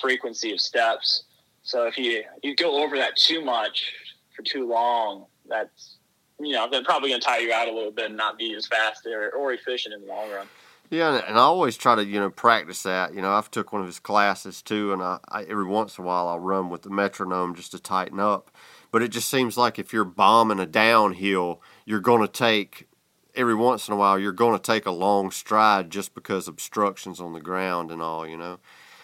[0.00, 1.24] frequency of steps.
[1.62, 3.92] So if you you go over that too much
[4.34, 5.96] for too long, that's
[6.40, 8.54] you know they're probably going to tire you out a little bit and not be
[8.54, 10.46] as fast or, or efficient in the long run.
[10.90, 13.14] Yeah, and, I always try to you know practice that.
[13.14, 16.04] You know, I've took one of his classes too, and I, I every once in
[16.04, 18.50] a while I'll run with the metronome just to tighten up.
[18.90, 22.88] But it just seems like if you're bombing a downhill, you're going to take
[23.34, 27.20] every once in a while you're going to take a long stride just because obstructions
[27.20, 28.26] on the ground and all.
[28.26, 28.58] You know,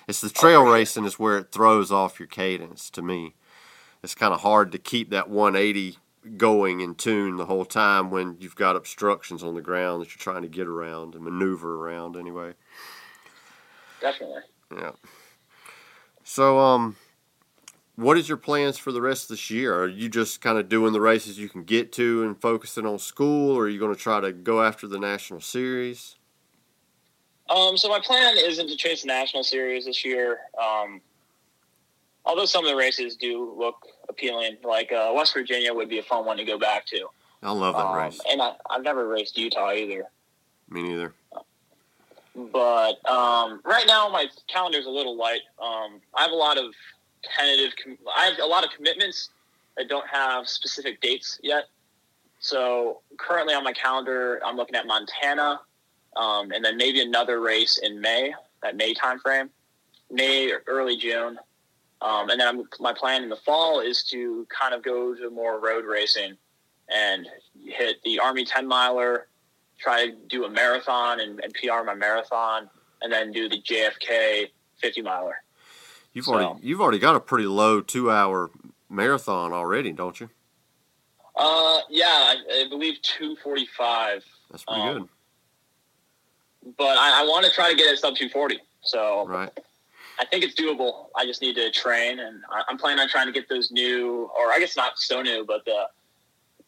[0.09, 3.35] It's the trail racing is where it throws off your cadence to me.
[4.03, 5.99] It's kind of hard to keep that 180
[6.37, 10.19] going in tune the whole time when you've got obstructions on the ground that you're
[10.19, 12.55] trying to get around and maneuver around anyway.
[14.01, 14.43] Definitely.
[14.77, 14.93] Yeah.
[16.25, 16.97] So, um,
[17.97, 19.75] what is your plans for the rest of this year?
[19.75, 22.99] Are you just kind of doing the races you can get to and focusing on
[22.99, 26.17] school, or are you going to try to go after the national series?
[27.49, 30.39] Um, so my plan isn't to chase the national series this year.
[30.61, 31.01] Um,
[32.35, 33.77] although some of the races do look
[34.09, 37.07] appealing, like uh, West Virginia would be a fun one to go back to.
[37.45, 38.21] I love that Um, race.
[38.29, 40.05] and I, I've never raced Utah either.
[40.69, 41.15] Me neither.
[42.35, 45.43] But um, right now, my calendar's a little light.
[45.63, 46.75] Um, I have a lot of
[47.23, 47.73] tentative.
[47.83, 49.29] Com- I have a lot of commitments
[49.77, 51.67] that don't have specific dates yet.
[52.41, 55.61] So currently on my calendar, I'm looking at Montana,
[56.17, 59.51] um, and then maybe another race in May, that May timeframe,
[60.11, 61.39] May or early June.
[62.05, 65.31] Um, and then I'm, my plan in the fall is to kind of go to
[65.31, 66.37] more road racing
[66.95, 67.27] and
[67.65, 69.29] hit the Army 10 miler,
[69.79, 72.69] try to do a marathon and, and PR my marathon,
[73.01, 74.51] and then do the JFK
[74.83, 75.37] 50 miler.
[76.13, 78.51] You've So- already you've already got a pretty low two hour
[78.91, 80.29] marathon already, don't you?
[81.37, 82.37] Uh, yeah, I,
[82.67, 85.09] I believe 245, That's pretty Um,
[86.63, 88.61] good, but I, I want to try to get it sub 240.
[88.83, 89.51] So right?
[90.19, 91.07] I think it's doable.
[91.17, 94.53] I just need to train, and I'm planning on trying to get those new, or
[94.53, 95.85] I guess not so new, but the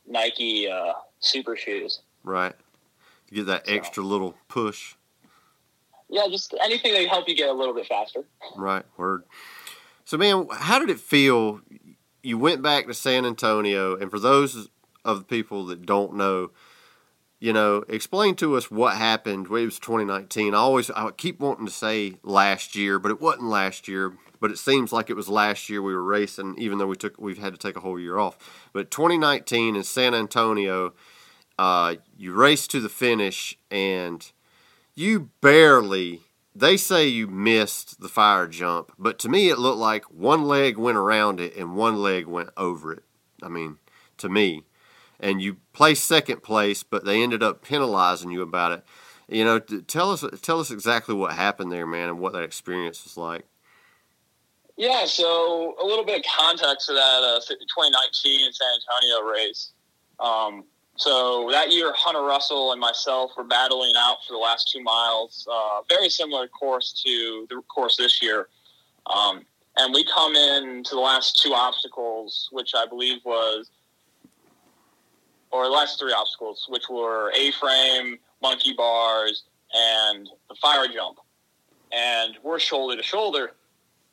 [0.07, 2.01] Nike uh, Super shoes.
[2.25, 2.55] Right.
[3.29, 4.95] To get that So- extra little push.
[6.09, 8.25] Yeah, just anything that help you get a little bit faster.
[8.55, 8.85] Right.
[8.97, 9.25] Word.
[10.05, 11.61] So, man, how did it feel?
[12.23, 14.69] You went back to San Antonio, and for those
[15.05, 16.51] of the people that don't know,
[17.39, 19.47] you know, explain to us what happened.
[19.47, 20.55] It was 2019.
[20.55, 24.15] I always, I keep wanting to say last year, but it wasn't last year.
[24.39, 27.19] But it seems like it was last year we were racing, even though we took,
[27.19, 28.69] we've had to take a whole year off.
[28.73, 30.93] But 2019 in San Antonio,
[31.59, 34.31] uh, you raced to the finish, and
[34.95, 36.21] you barely
[36.59, 40.79] they say you missed the fire jump, but to me it looked like one leg
[40.79, 43.03] went around it and one leg went over it.
[43.43, 43.77] I mean,
[44.19, 44.65] to me.
[45.19, 48.85] And you placed second place, but they ended up penalizing you about it.
[49.29, 53.03] You know, tell us tell us exactly what happened there, man, and what that experience
[53.05, 53.45] was like.
[54.77, 59.73] Yeah, so a little bit of context to that uh, 2019 San Antonio race.
[60.21, 60.65] Um,
[60.97, 65.47] so that year, Hunter Russell and myself were battling out for the last two miles.
[65.51, 68.49] Uh, very similar course to the course this year.
[69.07, 69.45] Um,
[69.77, 73.71] and we come in to the last two obstacles, which I believe was,
[75.57, 81.19] or last three obstacles, which were A-frame, monkey bars, and the fire jump.
[81.93, 83.53] And we're shoulder to shoulder.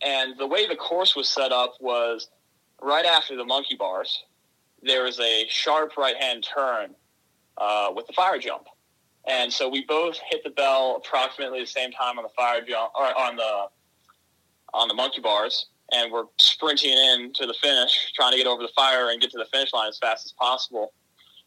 [0.02, 2.30] And the way the course was set up was
[2.82, 4.24] right after the monkey bars,
[4.82, 6.96] there was a sharp right hand turn
[7.58, 8.68] uh, with the fire jump.
[9.28, 12.92] And so we both hit the bell approximately the same time on the fire jump
[12.96, 13.68] or on the
[14.74, 18.64] on the monkey bars, and we're sprinting in to the finish, trying to get over
[18.64, 20.94] the fire and get to the finish line as fast as possible.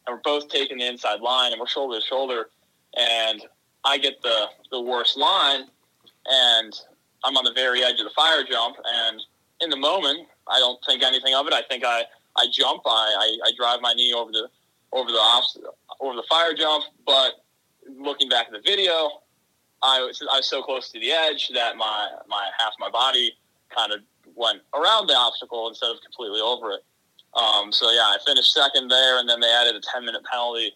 [0.07, 2.49] And we're both taking the inside line, and we're shoulder to shoulder.
[2.97, 3.43] And
[3.85, 5.65] I get the the worst line,
[6.27, 6.73] and
[7.25, 8.77] I'm on the very edge of the fire jump.
[8.85, 9.23] And
[9.61, 11.53] in the moment, I don't think anything of it.
[11.53, 12.05] I think I
[12.37, 14.49] I jump, I, I, I drive my knee over the
[14.93, 15.45] over the off,
[16.01, 16.85] over the fire jump.
[17.05, 17.45] But
[17.99, 19.23] looking back at the video,
[19.83, 23.33] I was I was so close to the edge that my my half my body
[23.75, 24.01] kind of
[24.35, 26.85] went around the obstacle instead of completely over it.
[27.37, 30.73] Um, so yeah, I finished second there, and then they added a ten minute penalty,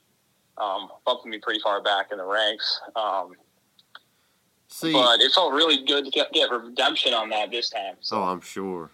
[0.59, 2.81] um, bumping me pretty far back in the ranks.
[2.95, 3.33] Um,
[4.69, 7.97] See, but it felt really good to get, get redemption on that this time.
[8.01, 8.19] So.
[8.19, 8.91] Oh, I'm sure.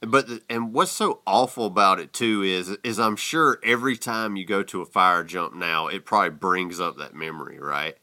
[0.00, 4.44] But and what's so awful about it too is is I'm sure every time you
[4.44, 7.96] go to a fire jump now, it probably brings up that memory, right?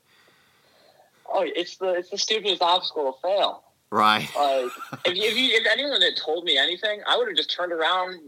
[1.31, 3.63] Oh, it's the it's the stupidest obstacle to fail.
[3.91, 4.29] Right.
[4.35, 4.71] Like
[5.05, 7.73] if you, if, you, if anyone had told me anything, I would have just turned
[7.73, 8.19] around,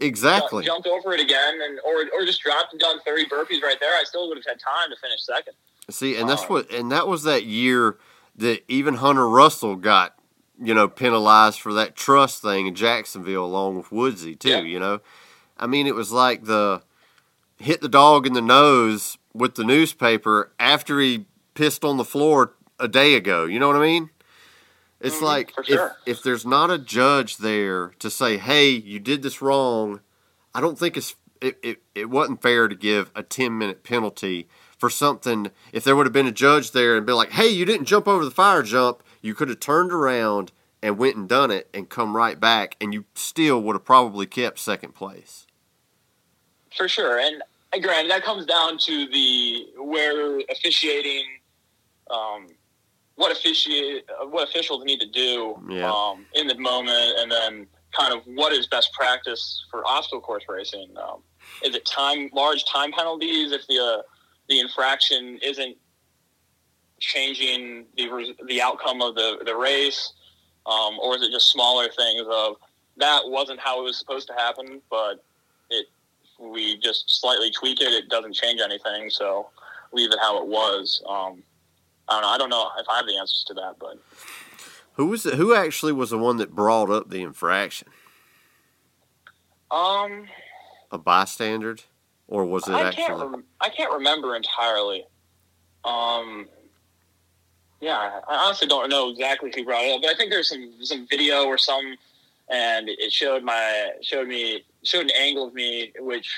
[0.00, 0.64] Exactly.
[0.64, 3.92] jumped over it again, and or or just dropped and done thirty burpees right there.
[3.94, 5.54] I still would have had time to finish second.
[5.90, 7.98] See, and that's what and that was that year
[8.36, 10.14] that even Hunter Russell got,
[10.62, 14.60] you know, penalized for that trust thing in Jacksonville along with Woodsy too, Yeah.
[14.62, 15.00] you know.
[15.58, 16.82] I mean, it was like the
[17.58, 22.54] hit the dog in the nose with the newspaper after he pissed on the floor
[22.78, 23.44] a day ago.
[23.44, 24.10] You know what I mean?
[25.00, 25.96] It's Mhm, like if sure.
[26.06, 30.00] if there's not a judge there to say, "Hey, you did this wrong,"
[30.54, 34.46] I don't think it's it, it, it wasn't fair to give a 10 minute penalty
[34.76, 35.50] for something.
[35.72, 38.06] If there would have been a judge there and been like, "Hey, you didn't jump
[38.06, 41.88] over the fire jump," you could have turned around and went and done it and
[41.88, 45.46] come right back, and you still would have probably kept second place.
[46.76, 47.42] For sure, and
[47.82, 51.24] granted, that comes down to the where officiating,
[52.10, 52.48] um,
[53.20, 55.92] what officiate, what officials need to do Yeah.
[55.92, 60.44] um, in the moment, and then kind of what is best practice for obstacle course
[60.48, 60.88] racing.
[60.96, 61.22] Um,
[61.62, 64.02] is it time large time penalties if the uh,
[64.48, 65.76] the infraction isn't
[66.98, 70.14] changing the res- the outcome of the the race,
[70.64, 72.56] um, or is it just smaller things of
[72.96, 75.22] that wasn't how it was supposed to happen, but
[75.68, 75.86] it
[76.38, 79.50] we just slightly tweak it, it doesn't change anything, so
[79.92, 81.02] leave it how it was.
[81.06, 81.42] Um,
[82.10, 82.28] I don't know.
[82.28, 83.96] I don't know if I have the answers to that, but
[84.94, 87.88] Who was it, who actually was the one that brought up the infraction?
[89.70, 90.26] um,
[90.90, 91.76] A bystander,
[92.26, 93.12] or was it I can't.
[93.12, 93.28] actually?
[93.28, 95.06] Rem- I can't remember entirely.
[95.84, 96.48] Um,
[97.80, 100.72] yeah, I honestly don't know exactly who brought it up, but I think there's some
[100.82, 101.96] some video or some,
[102.50, 106.28] and it showed my showed me showed an angle of me which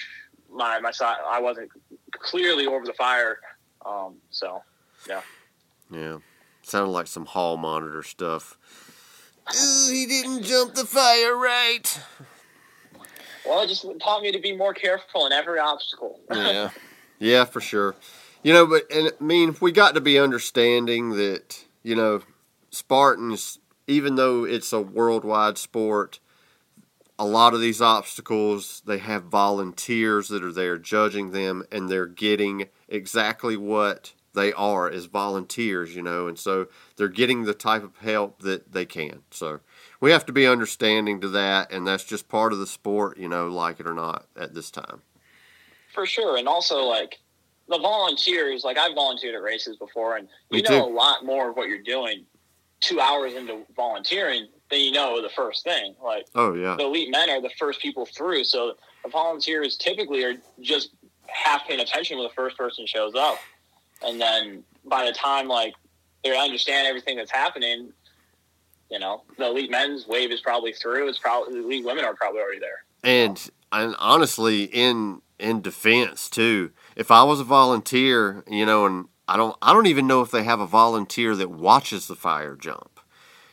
[0.53, 1.71] my my side I wasn't
[2.13, 3.39] clearly over the fire.
[3.85, 4.63] Um, so
[5.09, 5.23] Yeah,
[6.63, 8.57] sounded like some hall monitor stuff.
[9.51, 12.01] Ooh, he didn't jump the fire right.
[13.45, 16.21] well, it just taught me to be more careful in every obstacle.
[16.31, 16.71] yeah,
[17.19, 17.95] yeah, for sure.
[18.43, 22.23] You know, but and I mean, we got to be understanding that you know,
[22.71, 26.21] Spartans, even though it's a worldwide sport,
[27.19, 32.07] a lot of these obstacles they have volunteers that are there judging them, and they're
[32.07, 35.95] getting exactly what they are as volunteers.
[35.95, 36.67] You know, and so
[36.97, 39.23] they're getting the type of help that they can.
[39.31, 39.61] So
[40.01, 43.19] we have to be understanding to that, and that's just part of the sport.
[43.19, 45.03] You know, like it or not, at this time.
[45.95, 47.19] For sure, and also like
[47.69, 48.65] the volunteers.
[48.65, 50.93] Like I've volunteered at races before, and you Me know too.
[50.93, 52.25] a lot more of what you're doing
[52.81, 55.95] two hours into volunteering than you know the first thing.
[56.03, 56.75] Like Oh yeah.
[56.77, 60.91] the elite men are the first people through, so the volunteers typically are just
[61.29, 63.39] half paying attention when the first person shows up,
[64.05, 65.75] and then by the time like
[66.25, 67.93] they understand everything that's happening.
[68.91, 71.09] You know, the elite men's wave is probably through.
[71.09, 72.85] It's probably the elite women are probably already there.
[73.03, 79.09] And and honestly, in in defense too, if I was a volunteer, you know, and
[79.27, 82.55] I don't I don't even know if they have a volunteer that watches the fire
[82.55, 82.92] jump.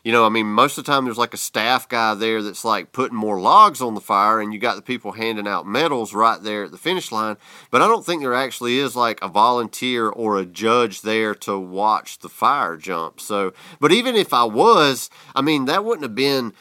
[0.04, 2.64] You know, I mean, most of the time there's like a staff guy there that's
[2.64, 6.14] like putting more logs on the fire, and you got the people handing out medals
[6.14, 7.38] right there at the finish line.
[7.70, 11.60] But I don't think there actually is like a volunteer or a judge there to
[11.60, 13.20] watch the fire jump.
[13.20, 16.54] So, but even if I was, I mean, that wouldn't have been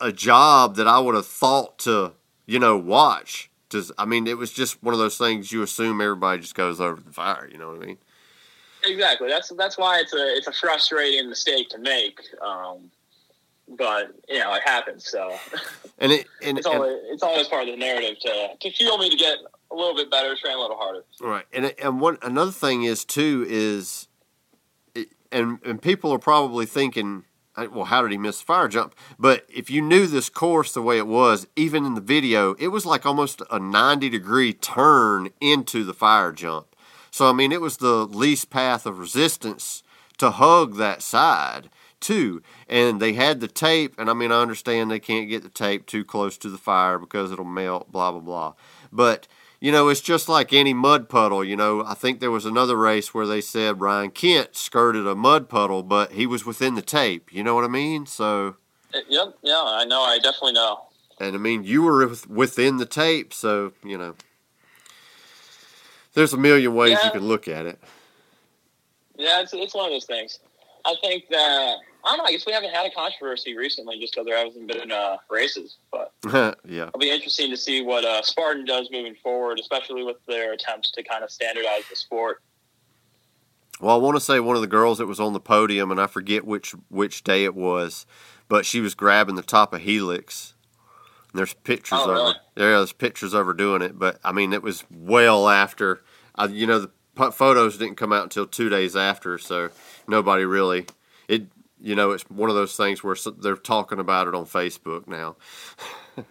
[0.00, 2.12] a job that I would have thought to,
[2.44, 3.50] you know, watch.
[3.68, 6.80] Just, I mean, it was just one of those things you assume everybody just goes
[6.80, 7.48] over the fire.
[7.50, 7.98] You know what I mean?
[8.86, 9.28] Exactly.
[9.28, 12.20] That's that's why it's a it's a frustrating mistake to make.
[12.40, 12.90] Um,
[13.68, 15.06] but you know it happens.
[15.06, 15.36] So
[15.98, 18.98] And it and, it's and always it's always part of the narrative to to fuel
[18.98, 19.38] me to get
[19.70, 21.04] a little bit better, train a little harder.
[21.20, 24.08] Right, and and one another thing is too is,
[24.94, 27.24] it, and and people are probably thinking,
[27.56, 28.94] uh, well, how did he miss the fire jump?
[29.18, 32.68] But if you knew this course the way it was, even in the video, it
[32.68, 36.75] was like almost a ninety degree turn into the fire jump.
[37.16, 39.82] So I mean, it was the least path of resistance
[40.18, 42.42] to hug that side too.
[42.68, 45.86] And they had the tape, and I mean, I understand they can't get the tape
[45.86, 48.52] too close to the fire because it'll melt, blah blah blah.
[48.92, 49.26] But
[49.60, 51.42] you know, it's just like any mud puddle.
[51.42, 55.14] You know, I think there was another race where they said Ryan Kent skirted a
[55.14, 57.32] mud puddle, but he was within the tape.
[57.32, 58.04] You know what I mean?
[58.04, 58.56] So,
[58.94, 59.38] Uh, Yep.
[59.40, 60.02] Yeah, I know.
[60.02, 60.82] I definitely know.
[61.18, 64.16] and I mean, you were within the tape, so you know.
[66.16, 67.78] There's a million ways you can look at it.
[69.16, 70.38] Yeah, it's it's one of those things.
[70.86, 72.24] I think that I don't know.
[72.24, 75.76] I guess we haven't had a controversy recently just because there hasn't been uh, races,
[75.92, 76.12] but
[76.66, 76.86] yeah.
[76.86, 80.90] it'll be interesting to see what uh, Spartan does moving forward, especially with their attempts
[80.92, 82.42] to kind of standardize the sport.
[83.78, 86.00] Well, I want to say one of the girls that was on the podium, and
[86.00, 88.06] I forget which which day it was,
[88.48, 90.54] but she was grabbing the top of Helix.
[91.36, 92.32] There's pictures Oh, of really?
[92.32, 92.38] her.
[92.56, 96.02] Yeah, there's pictures of her doing it, but I mean, it was well after.
[96.34, 96.80] I, you know,
[97.14, 99.70] the photos didn't come out until two days after, so
[100.08, 100.86] nobody really.
[101.28, 101.46] It,
[101.80, 105.36] you know, it's one of those things where they're talking about it on Facebook now.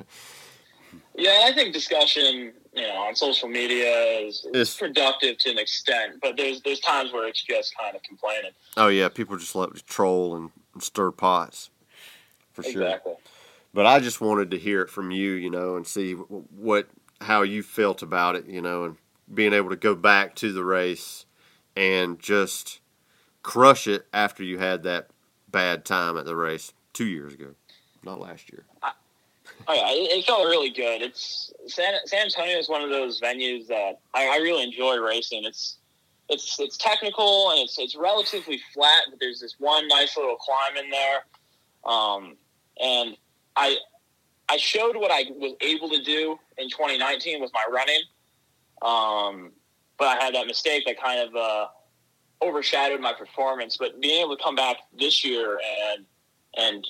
[1.18, 3.90] Yeah, I think discussion, you know, on social media
[4.20, 8.04] is, is productive to an extent, but there's there's times where it's just kind of
[8.04, 8.52] complaining.
[8.76, 11.70] Oh yeah, people just love to troll and, and stir pots,
[12.52, 13.00] for sure.
[13.76, 16.88] But I just wanted to hear it from you, you know, and see what
[17.20, 18.96] how you felt about it, you know, and
[19.34, 21.26] being able to go back to the race
[21.76, 22.80] and just
[23.44, 25.10] crush it after you had that
[25.50, 26.72] bad time at the race.
[26.94, 27.54] two years ago,
[28.02, 28.64] not last year.
[29.68, 31.02] Oh yeah, it, it felt really good.
[31.02, 35.44] It's San, San Antonio is one of those venues that I, I really enjoy racing.
[35.44, 35.80] It's
[36.30, 40.82] it's it's technical and it's it's relatively flat, but there's this one nice little climb
[40.82, 41.26] in there.
[41.84, 42.38] Um,
[42.82, 43.18] and
[43.56, 43.78] I
[44.48, 48.02] I showed what I was able to do in 2019 with my running.
[48.82, 49.52] Um,
[49.98, 51.68] but I had that mistake that kind of uh,
[52.42, 53.78] overshadowed my performance.
[53.78, 55.60] But being able to come back this year
[55.94, 56.06] and
[56.58, 56.88] and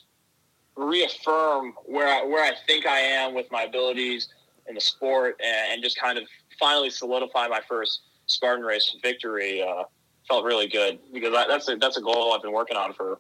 [0.76, 4.28] reaffirm where I, where I think I am with my abilities
[4.68, 6.26] in the sport, and, and just kind of
[6.60, 9.84] finally solidify my first Spartan race victory uh,
[10.28, 13.20] felt really good because I, that's a that's a goal I've been working on for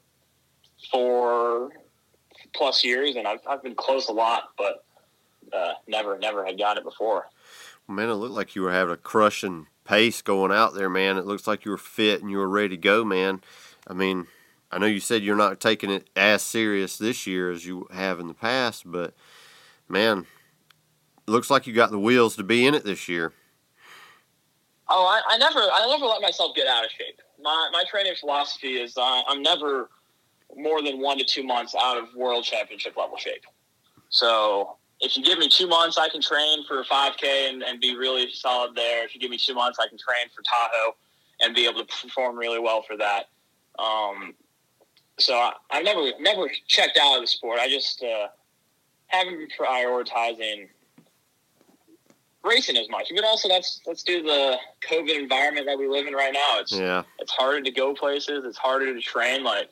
[0.92, 1.72] four
[2.56, 4.86] plus years, and I've I've been close a lot, but
[5.54, 7.30] uh, never never had gotten it before.
[7.88, 11.18] Man, it looked like you were having a crushing pace going out there, man.
[11.18, 13.42] It looks like you were fit and you were ready to go, man.
[13.88, 14.26] I mean,
[14.72, 18.20] I know you said you're not taking it as serious this year as you have
[18.20, 19.14] in the past, but
[19.88, 20.26] man,
[21.28, 23.32] looks like you got the wheels to be in it this year.
[24.90, 27.20] Oh, I, I never, I never let myself get out of shape.
[27.42, 29.90] My my training philosophy is uh, I'm never
[30.56, 33.44] more than one to two months out of world championship level shape.
[34.10, 37.98] So if you give me two months, I can train for 5K and, and be
[37.98, 39.04] really solid there.
[39.04, 40.96] If you give me two months, I can train for Tahoe
[41.42, 43.26] and be able to perform really well for that.
[43.78, 44.34] Um,
[45.20, 47.60] so I, I never never checked out of the sport.
[47.60, 48.28] I just uh,
[49.08, 50.68] haven't been prioritizing
[52.44, 53.12] racing as much.
[53.14, 54.58] But also that's let's do the
[54.90, 56.60] COVID environment that we live in right now.
[56.60, 57.04] It's Yeah.
[57.20, 58.44] it's harder to go places.
[58.46, 59.44] It's harder to train.
[59.44, 59.70] Like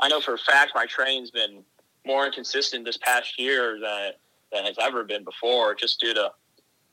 [0.00, 1.62] I know for a fact, my training's been
[2.06, 4.12] more inconsistent this past year than
[4.52, 6.32] than it's ever been before, just due to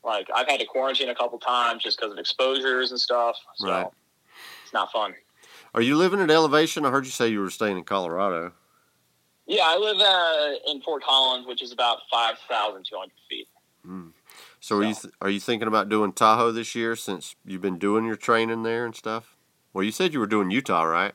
[0.03, 3.38] like I've had to quarantine a couple times just because of exposures and stuff.
[3.56, 3.88] So Right.
[4.64, 5.16] it's not fun.
[5.74, 6.86] Are you living at elevation?
[6.86, 8.53] I heard you say you were staying in Colorado.
[9.45, 13.47] Yeah, I live uh, in Fort Collins, which is about five thousand two hundred feet.
[14.60, 17.78] So are you th- are you thinking about doing Tahoe this year since you've been
[17.78, 19.38] doing your training there and stuff?
[19.74, 21.14] Well, you said you were doing Utah, right?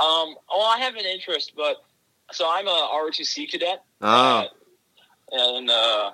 [0.00, 1.84] Um, well, I have an interest, but
[2.32, 3.82] so I'm a ROTC cadet.
[4.00, 4.46] Oh, Uh,
[5.32, 6.10] and uh,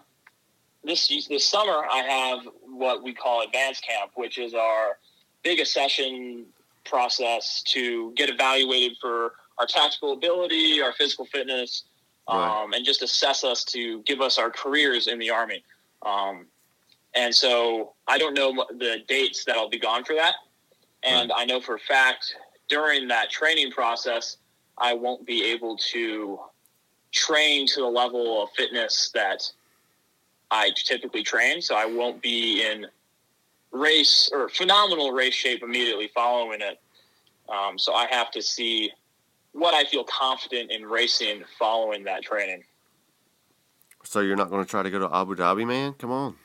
[0.84, 4.98] this this summer, I have what we call advanced camp, which is our
[5.42, 6.46] big accession
[6.84, 11.84] process to get evaluated for our tactical ability, our physical fitness,
[12.28, 12.70] um, Right.
[12.76, 15.62] and just assess us to give us our careers in the army.
[16.02, 16.46] Um,
[17.14, 20.34] and so I don't know the dates that I'll be gone for that,
[21.02, 22.36] and I know for a fact
[22.68, 24.38] during that training process,
[24.78, 26.40] I won't be able to
[27.12, 29.50] train to the level of fitness that
[30.50, 31.62] I typically train.
[31.62, 32.86] So I won't be in
[33.72, 36.78] race or phenomenal race shape immediately following it.
[37.48, 38.90] Um, so I have to see
[39.52, 42.64] what I feel confident in racing following that training.
[44.04, 45.94] so you're not going to try to go to Abu Dhabi, man?
[45.94, 46.36] Come on.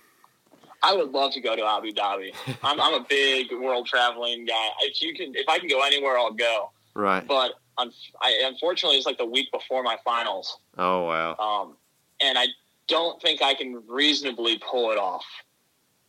[0.84, 2.34] I would love to go to Abu Dhabi.
[2.64, 4.68] I'm, I'm a big world traveling guy.
[4.82, 6.72] If you can, if I can go anywhere, I'll go.
[6.96, 7.26] Right.
[7.28, 10.58] But un- I, unfortunately, it's like the week before my finals.
[10.78, 11.36] Oh wow.
[11.38, 11.76] um,
[12.20, 12.48] and I
[12.88, 15.26] don't think I can reasonably pull it off.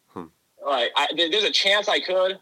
[0.09, 0.25] Hmm.
[0.67, 2.39] Like, I, there's a chance I could,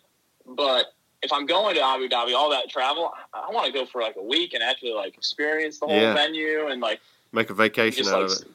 [0.47, 0.87] but
[1.23, 4.01] if I'm going to Abu Dhabi, all that travel, I, I want to go for
[4.01, 6.15] like a week and actually like experience the whole Yeah.
[6.15, 7.01] venue and like
[7.33, 8.49] Make a vacation just out like of it.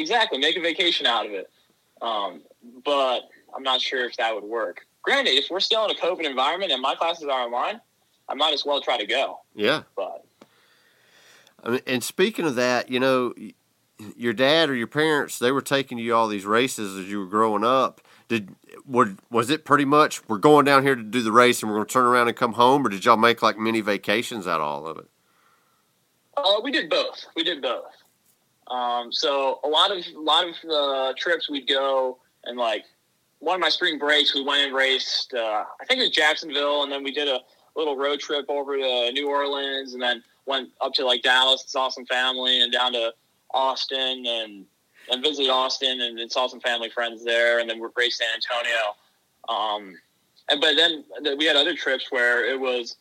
[0.00, 1.50] exactly make a vacation out of it.
[2.00, 2.40] Um,
[2.84, 4.86] but I'm not sure if that would work.
[5.02, 7.80] Granted, if we're still in a COVID environment and my classes are online,
[8.28, 9.40] I might as well try to go.
[9.54, 9.82] Yeah.
[9.96, 10.24] But
[11.64, 13.34] I mean, and speaking of that, you know,
[14.16, 17.26] your dad or your parents, they were taking you all these races as you were
[17.26, 18.00] growing up.
[18.28, 18.54] Did
[18.86, 21.78] were, was it pretty much we're going down here to do the race and we're
[21.78, 24.60] going to turn around and come home, or did y'all make like mini vacations out
[24.60, 25.08] of all of it?
[26.36, 27.26] Uh, we did both.
[27.34, 27.90] We did both.
[28.68, 32.84] Um, so a lot of a lot of uh, trips we'd go and like
[33.38, 35.32] one of my spring breaks we went and raced.
[35.34, 37.40] Uh, I think it was Jacksonville, and then we did a
[37.76, 41.70] little road trip over to New Orleans, and then went up to like Dallas, and
[41.70, 43.12] saw some family, and down to
[43.52, 44.66] Austin, and
[45.10, 48.28] and visited Austin, and, and saw some family friends there, and then we raced San
[48.34, 48.94] Antonio.
[49.48, 49.96] Um,
[50.48, 51.04] and but then
[51.38, 52.96] we had other trips where it was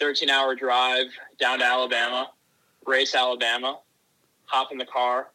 [0.00, 1.06] 13 hour drive
[1.38, 2.30] down to Alabama
[2.86, 3.78] race Alabama,
[4.46, 5.28] hop in the car,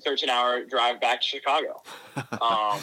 [0.00, 1.82] 13 hour drive back to Chicago.
[2.40, 2.80] um,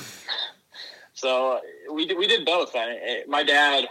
[1.13, 1.59] so
[1.91, 2.75] we did, we did both.
[2.75, 3.87] And it, my dad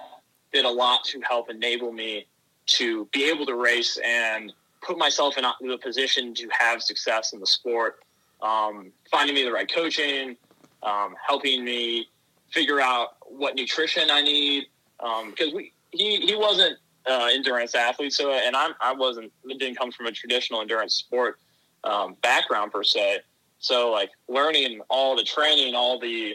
[0.53, 2.27] did a lot to help enable me
[2.66, 4.53] to be able to race and
[4.83, 8.01] put myself in a- the position to have success in the sport.
[8.41, 10.37] Um, finding me the right coaching,
[10.83, 12.09] um, helping me
[12.51, 14.66] figure out what nutrition I need.
[14.99, 18.12] Because we he, he wasn't uh, endurance athlete.
[18.12, 21.39] So, and I'm I wasn't didn't come from a traditional endurance sport
[21.85, 23.20] um, background per se.
[23.59, 26.35] So, like learning all the training, all the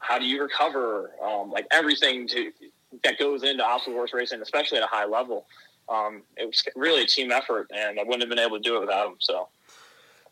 [0.00, 2.52] how do you recover, um, like everything to
[3.04, 5.46] that goes into obstacle course racing, especially at a high level.
[5.88, 8.76] Um, it was really a team effort, and I wouldn't have been able to do
[8.76, 9.16] it without him.
[9.18, 9.48] So.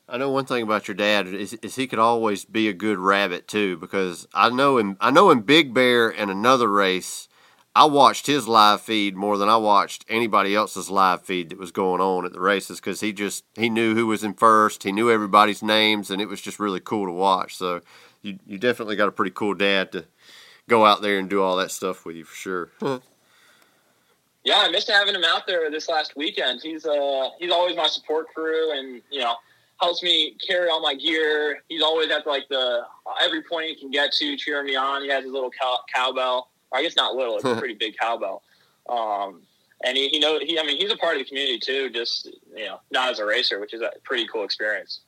[0.08, 2.98] I know one thing about your dad is, is he could always be a good
[2.98, 7.28] rabbit too because I know him I know in Big Bear and another race
[7.76, 11.70] I watched his live feed more than I watched anybody else's live feed that was
[11.72, 14.92] going on at the races because he just he knew who was in first he
[14.92, 17.82] knew everybody's names and it was just really cool to watch so
[18.22, 20.06] you you definitely got a pretty cool dad to
[20.68, 22.70] go out there and do all that stuff with you for sure.
[24.44, 26.60] yeah, I missed having him out there this last weekend.
[26.62, 29.34] He's uh he's always my support crew, and you know
[29.80, 31.62] helps me carry all my gear.
[31.68, 32.82] He's always at like the
[33.22, 35.02] every point he can get to, cheering me on.
[35.02, 36.48] He has his little cow, cowbell.
[36.72, 38.42] I guess not little; it's a pretty big cowbell.
[38.88, 39.42] Um,
[39.84, 40.58] and he, he knows he.
[40.58, 41.90] I mean, he's a part of the community too.
[41.90, 45.00] Just you know, not as a racer, which is a pretty cool experience.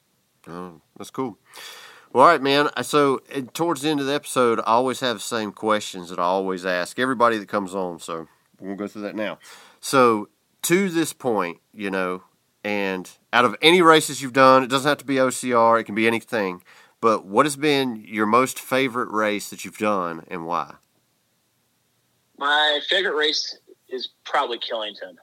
[0.47, 1.39] Oh, that's cool.
[2.13, 2.71] Well, all right, man.
[2.83, 3.19] So
[3.53, 6.65] towards the end of the episode, I always have the same questions that I always
[6.65, 7.99] ask everybody that comes on.
[7.99, 8.29] So
[8.61, 9.39] we'll go through that now.
[9.81, 10.29] So
[10.63, 12.23] to this point, you know,
[12.65, 15.95] and out of any races you've done, it doesn't have to be OCR, it can
[15.95, 16.63] be anything.
[17.01, 20.75] But what has been your most favorite race that you've done and why?
[22.39, 23.59] My favorite race
[23.89, 25.17] is probably Killington.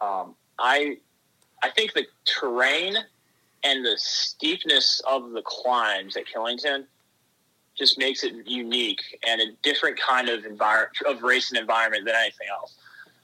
[0.00, 0.98] Um, I
[1.62, 2.96] I think the terrain
[3.64, 6.84] and the steepness of the climbs at Killington
[7.76, 12.48] just makes it unique and a different kind of environment of racing environment than anything
[12.50, 12.74] else.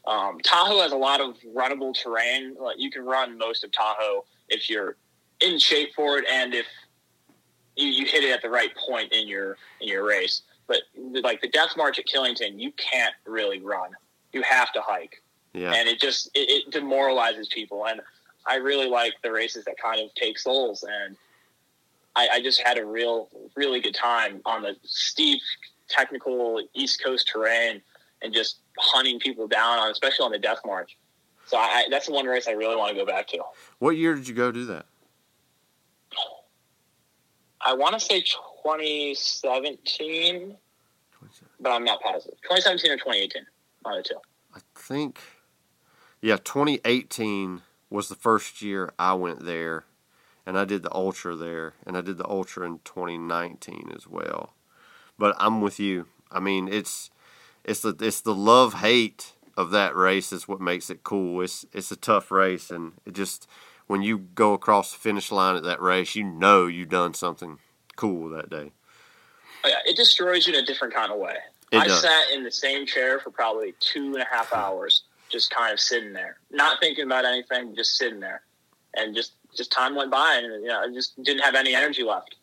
[0.07, 2.57] Um, Tahoe has a lot of runnable terrain.
[2.59, 4.97] Like you can run most of Tahoe if you're
[5.41, 6.66] in shape for it and if
[7.76, 10.43] you, you hit it at the right point in your in your race.
[10.68, 10.82] But
[11.24, 13.90] like the death march at Killington, you can't really run.
[14.32, 15.22] You have to hike.
[15.54, 15.72] Yeah.
[15.72, 17.86] And it just it, it demoralizes people.
[17.86, 18.00] And
[18.46, 20.84] I really like the races that kind of take souls.
[20.84, 21.16] And
[22.14, 25.40] I, I just had a real really good time on the steep
[25.88, 27.80] technical East Coast terrain
[28.22, 30.96] and just hunting people down on, especially on the death march.
[31.46, 33.38] So I, that's the one race I really want to go back to.
[33.78, 34.84] What year did you go do that?
[37.64, 40.56] I want to say 2017,
[41.61, 42.38] but I'm not positive.
[42.42, 43.46] 2017 or 2018,
[43.82, 44.16] one of the two.
[44.54, 45.20] I think,
[46.20, 49.84] yeah, 2018 was the first year I went there,
[50.46, 54.54] and I did the ultra there, and I did the ultra in 2019 as well.
[55.18, 56.06] But I'm with you.
[56.30, 57.11] I mean, it's
[57.64, 61.42] it's the it's the love hate of that race is what makes it cool.
[61.42, 63.48] It's it's a tough race, and it just
[63.89, 67.59] when you go across the finish line at that race, you know you've done something
[67.97, 68.70] cool that day.
[69.64, 71.34] Oh, yeah, it destroys you in a different kind of way.
[71.72, 72.01] It I does.
[72.01, 75.80] sat in the same chair for probably two and a half hours, just kind of
[75.80, 78.43] sitting there, not thinking about anything, just sitting there,
[78.95, 82.05] and just just time went by, and you know, I just didn't have any energy
[82.05, 82.36] left.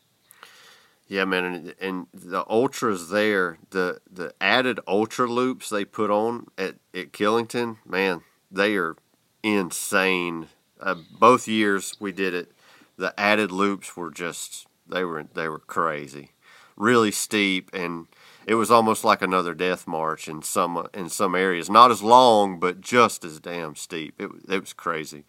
[1.08, 6.48] Yeah, man, and, and the ultras there, the the added ultra loops they put on
[6.58, 8.22] at at Killington, man,
[8.52, 8.96] they are
[9.44, 10.48] insane.
[10.86, 12.52] Uh, both years we did it,
[12.98, 16.32] the added loops were just they were they were crazy,
[16.78, 18.08] really steep, and
[18.46, 21.70] it was almost like another death march in some in some areas.
[21.70, 24.14] Not as long, but just as damn steep.
[24.20, 25.26] It it was crazy.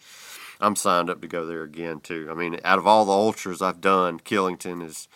[0.61, 2.29] I'm signed up to go there again too.
[2.31, 5.09] I mean, out of all the ultras I've done, Killington is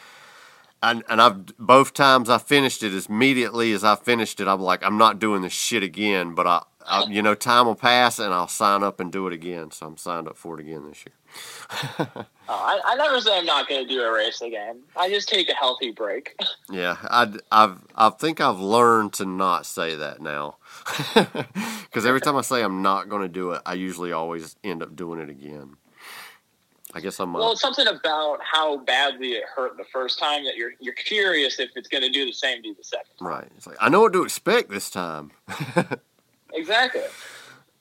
[0.83, 4.61] and, and I've both times I finished it as immediately as I finished it, I'm
[4.61, 6.35] like, I'm not doing this shit again.
[6.35, 9.33] But I, I, you know, time will pass and I'll sign up and do it
[9.33, 9.71] again.
[9.71, 12.27] So I'm signed up for it again this year.
[12.53, 14.81] Oh, I, I never say I'm not going to do a race again.
[14.97, 16.35] I just take a healthy break.
[16.69, 20.57] yeah, I, I've I think I've learned to not say that now,
[21.15, 24.83] because every time I say I'm not going to do it, I usually always end
[24.83, 25.77] up doing it again.
[26.93, 27.33] I guess I'm.
[27.33, 31.61] Well, it's something about how badly it hurt the first time that you're you're curious
[31.61, 33.15] if it's going to do the same to the second.
[33.21, 33.29] time.
[33.29, 33.49] right.
[33.57, 35.31] It's like I know what to expect this time.
[36.55, 37.03] Exactly.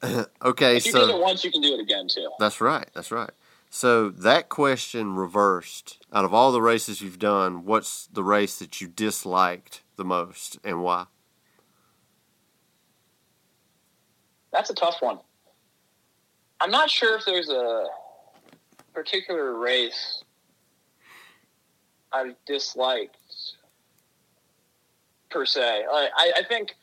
[0.43, 2.29] okay, If you so did it once, you can do it again too.
[2.39, 2.89] That's right.
[2.93, 3.31] That's right.
[3.69, 6.03] So that question reversed.
[6.11, 10.57] Out of all the races you've done, what's the race that you disliked the most
[10.63, 11.05] and why?
[14.51, 15.19] That's a tough one.
[16.61, 17.85] I'm not sure if there's a
[18.93, 20.23] particular race
[22.11, 23.17] I've disliked
[25.29, 25.83] per se.
[25.89, 26.75] I, I, I think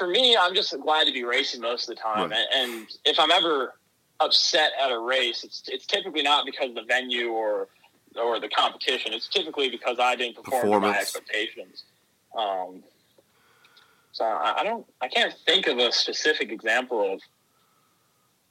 [0.00, 2.30] for me, I'm just glad to be racing most of the time.
[2.30, 2.46] Right.
[2.54, 3.74] And, and if I'm ever
[4.18, 7.68] upset at a race, it's it's typically not because of the venue or
[8.16, 9.12] or the competition.
[9.12, 11.84] It's typically because I didn't perform to my expectations.
[12.36, 12.82] Um,
[14.12, 17.20] So I, I don't, I can't think of a specific example of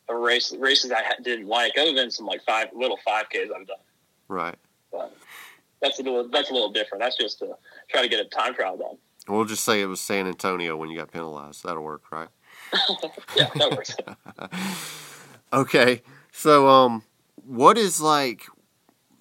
[0.08, 3.68] a race races I didn't like, other than some like five little five Ks I've
[3.68, 3.78] done.
[4.28, 4.56] Right.
[4.92, 5.16] But
[5.82, 7.04] that's a little that's a little different.
[7.04, 7.58] That's just to
[7.90, 8.98] try to get a time trial done.
[9.30, 11.64] We'll just say it was San Antonio when you got penalized.
[11.64, 12.30] That'll work, right?
[13.36, 13.96] Yeah, that works.
[15.54, 16.04] Okay.
[16.32, 17.04] So, um,
[17.36, 18.44] what is like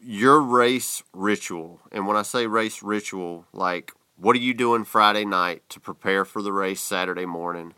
[0.03, 1.81] your race ritual?
[1.91, 6.25] And when I say race ritual, like, what are you doing Friday night to prepare
[6.25, 7.75] for the race Saturday morning?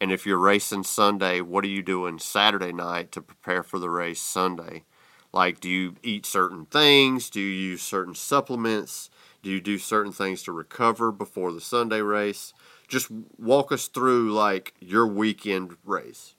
[0.00, 3.90] And if you're racing Sunday, what are you doing Saturday night to prepare for the
[3.90, 4.84] race Sunday?
[5.32, 7.30] Like, do you eat certain things?
[7.30, 9.10] Do you use certain supplements?
[9.42, 12.52] Do you do certain things to recover before the Sunday race?
[12.88, 16.34] Just walk us through like your weekend race.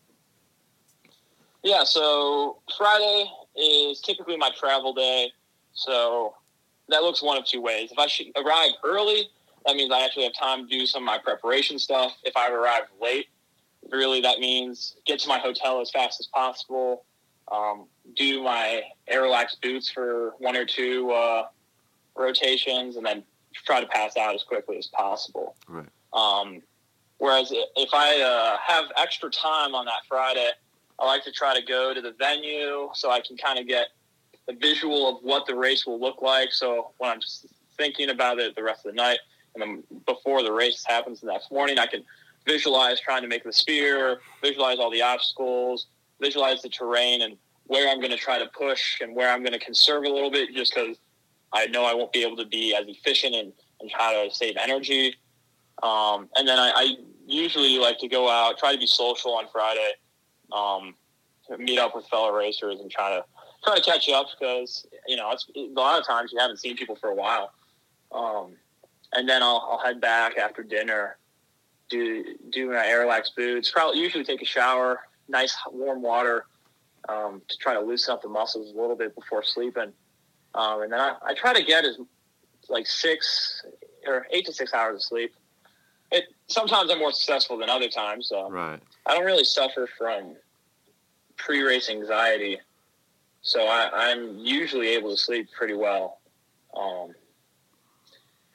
[1.64, 5.32] Yeah, so Friday is typically my travel day.
[5.74, 6.36] So
[6.90, 7.92] that looks one of two ways.
[7.92, 9.30] If I should arrive early,
[9.66, 12.14] that means I actually have time to do some of my preparation stuff.
[12.24, 13.28] If I arrive late,
[13.92, 17.06] really that means get to my hotel as fast as possible,
[17.52, 17.86] um,
[18.16, 21.44] do my Airlax boots for one or two uh,
[22.20, 25.56] rotations, and then try to pass out as quickly as possible.
[25.68, 25.88] Right.
[26.14, 26.62] Um,
[27.18, 30.50] whereas if I uh, have extra time on that Friday,
[31.00, 33.88] I like to try to go to the venue so I can kind of get
[34.48, 36.52] a visual of what the race will look like.
[36.52, 37.48] So when I'm just
[37.78, 39.20] thinking about it the rest of the night,
[39.56, 42.04] and then before the race happens the next morning, I can
[42.46, 45.88] visualize trying to make the spear, visualize all the obstacles,
[46.20, 49.54] visualize the terrain, and where I'm going to try to push and where I'm going
[49.54, 50.98] to conserve a little bit, just because
[51.54, 54.56] I know I won't be able to be as efficient and, and how to save
[54.58, 55.16] energy.
[55.82, 56.96] Um, and then I, I
[57.26, 59.94] usually like to go out, try to be social on Friday,
[60.52, 60.96] um,
[61.58, 63.24] meet up with fellow racers and try to
[63.64, 66.96] try to catch up because you know a lot of times you haven't seen people
[66.96, 67.52] for a while.
[68.12, 68.54] Um,
[69.14, 71.18] and then I'll, I'll head back after dinner,
[71.90, 73.72] do do my Airlax boots.
[73.72, 76.46] Probably usually take a shower, nice warm water,
[77.08, 79.92] um, to try to loosen up the muscles a little bit before sleeping.
[80.56, 81.98] Um, and then I, I try to get as
[82.70, 83.66] like six
[84.08, 85.34] or eight to six hours of sleep.
[86.12, 88.28] It sometimes I'm more successful than other times.
[88.30, 88.80] So Right.
[89.06, 90.36] I don't really suffer from
[91.38, 92.60] pre-race anxiety,
[93.42, 96.20] so I, I'm usually able to sleep pretty well.
[96.76, 97.14] Um,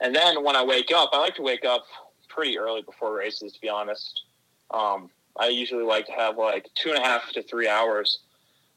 [0.00, 1.84] and then when I wake up, I like to wake up
[2.28, 3.52] pretty early before races.
[3.52, 4.24] To be honest,
[4.70, 8.18] um, I usually like to have like two and a half to three hours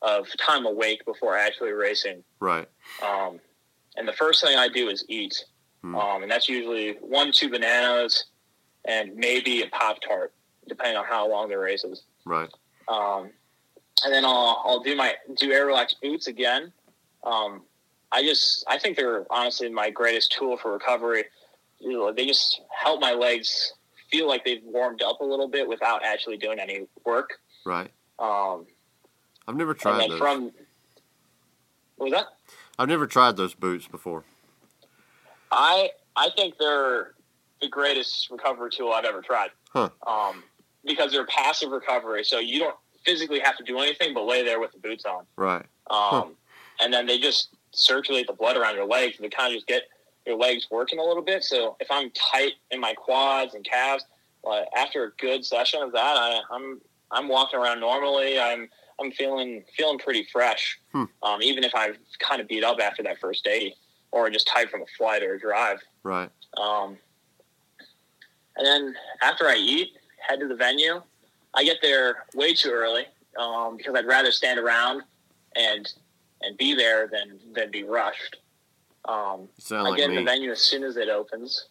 [0.02, 2.24] of time awake before actually racing.
[2.40, 2.68] Right.
[3.04, 3.40] Um,
[3.96, 5.46] and the first thing I do is eat.
[5.82, 5.96] Hmm.
[5.96, 8.26] Um, and that's usually one, two bananas
[8.86, 10.34] and maybe a Pop Tart,
[10.68, 12.04] depending on how long the race is.
[12.26, 12.50] Right.
[12.88, 13.32] Um,
[14.04, 16.72] and then I'll, I'll do my do Airlax boots again.
[17.24, 17.64] Um,
[18.12, 21.26] I just I think they're honestly my greatest tool for recovery.
[21.80, 23.74] You know, they just help my legs
[24.10, 27.32] feel like they've warmed up a little bit without actually doing any work.
[27.66, 27.92] Right.
[28.20, 28.66] Um,
[29.48, 30.20] I've never tried those.
[30.20, 30.52] from
[31.98, 32.26] was that?
[32.78, 34.24] I've never tried those boots before.
[35.52, 37.14] I I think they're
[37.62, 39.50] the greatest recovery tool I've ever tried.
[39.70, 39.90] Huh.
[40.06, 40.44] Um,
[40.86, 44.60] because they're passive recovery, so you don't physically have to do anything but lay there
[44.60, 45.26] with the boots on.
[45.36, 45.66] Right.
[45.90, 46.36] Um,
[46.80, 49.68] And then they just circulate the blood around your legs and they kind of just
[49.68, 49.84] get
[50.26, 51.44] your legs working a little bit.
[51.44, 54.04] So if I'm tight in my quads and calves,
[54.46, 56.80] uh, after a good session of that, I, I'm
[57.12, 58.40] I'm walking around normally.
[58.40, 58.70] I'm
[59.00, 61.04] I'm feeling feeling pretty fresh, Hmm.
[61.24, 63.76] um, even if I've kind of beat up after that first day
[64.12, 65.82] or just tired from a flight or a drive.
[66.04, 66.30] Right.
[66.58, 66.98] Um,
[68.56, 69.90] and then after I eat,
[70.28, 71.02] head to the venue.
[71.54, 73.06] I get there way too early
[73.38, 75.04] um, because I'd rather stand around
[75.56, 75.92] and
[76.42, 78.38] and be there than than be rushed.
[79.06, 81.68] Um, I like get in the venue as soon as it opens.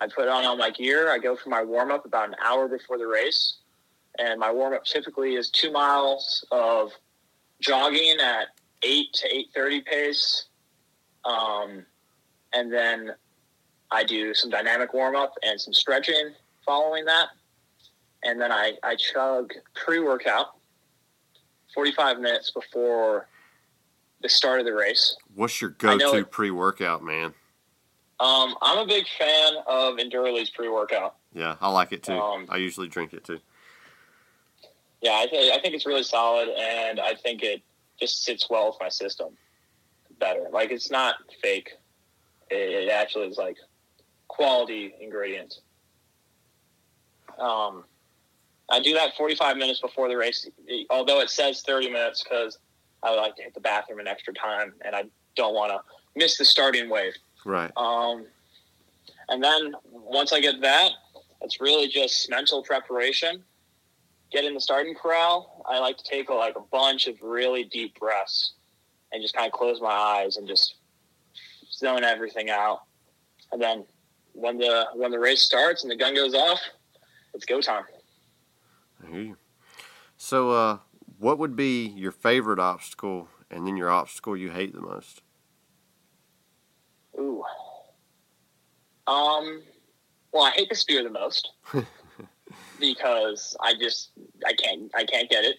[0.00, 1.10] I put on all my gear.
[1.10, 3.56] I go for my warm up about an hour before the race,
[4.18, 6.92] and my warm up typically is two miles of
[7.60, 8.48] jogging at
[8.82, 10.46] eight to eight thirty pace,
[11.24, 11.84] um,
[12.52, 13.12] and then
[13.90, 16.32] I do some dynamic warm up and some stretching
[16.64, 17.28] following that,
[18.24, 20.56] and then I I chug pre workout
[21.74, 23.28] forty five minutes before
[24.20, 25.16] the start of the race.
[25.34, 27.34] What's your go-to pre-workout, man?
[28.20, 31.14] Um, I'm a big fan of Enduralee's pre-workout.
[31.32, 32.14] Yeah, I like it too.
[32.18, 33.38] Um, I usually drink it too.
[35.00, 37.62] Yeah, I, th- I think it's really solid, and I think it
[38.00, 39.28] just sits well with my system
[40.18, 40.46] better.
[40.52, 41.70] Like it's not fake;
[42.50, 43.56] it, it actually is like
[44.26, 45.60] quality ingredients.
[47.38, 47.84] Um,
[48.70, 50.48] I do that 45 minutes before the race,
[50.90, 52.58] although it says 30 minutes because
[53.02, 55.04] I would like to hit the bathroom an extra time, and I
[55.36, 55.80] don't want to
[56.16, 57.14] miss the starting wave.
[57.44, 57.70] Right.
[57.76, 58.26] Um,
[59.28, 60.90] and then once I get that,
[61.40, 63.42] it's really just mental preparation.
[64.30, 65.64] Get in the starting corral.
[65.68, 68.54] I like to take like a bunch of really deep breaths
[69.12, 70.76] and just kind of close my eyes and just
[71.72, 72.80] zone everything out.
[73.52, 73.84] And then
[74.32, 76.60] when the when the race starts and the gun goes off,
[77.34, 77.84] it's go time.
[79.02, 79.36] I hear you.
[80.16, 80.78] So, uh,
[81.18, 85.22] what would be your favorite obstacle, and then your obstacle you hate the most?
[87.18, 87.42] Ooh.
[89.06, 89.62] Um.
[90.32, 91.48] Well, I hate the spear the most
[92.80, 94.10] because I just
[94.46, 95.56] I can't I can't get it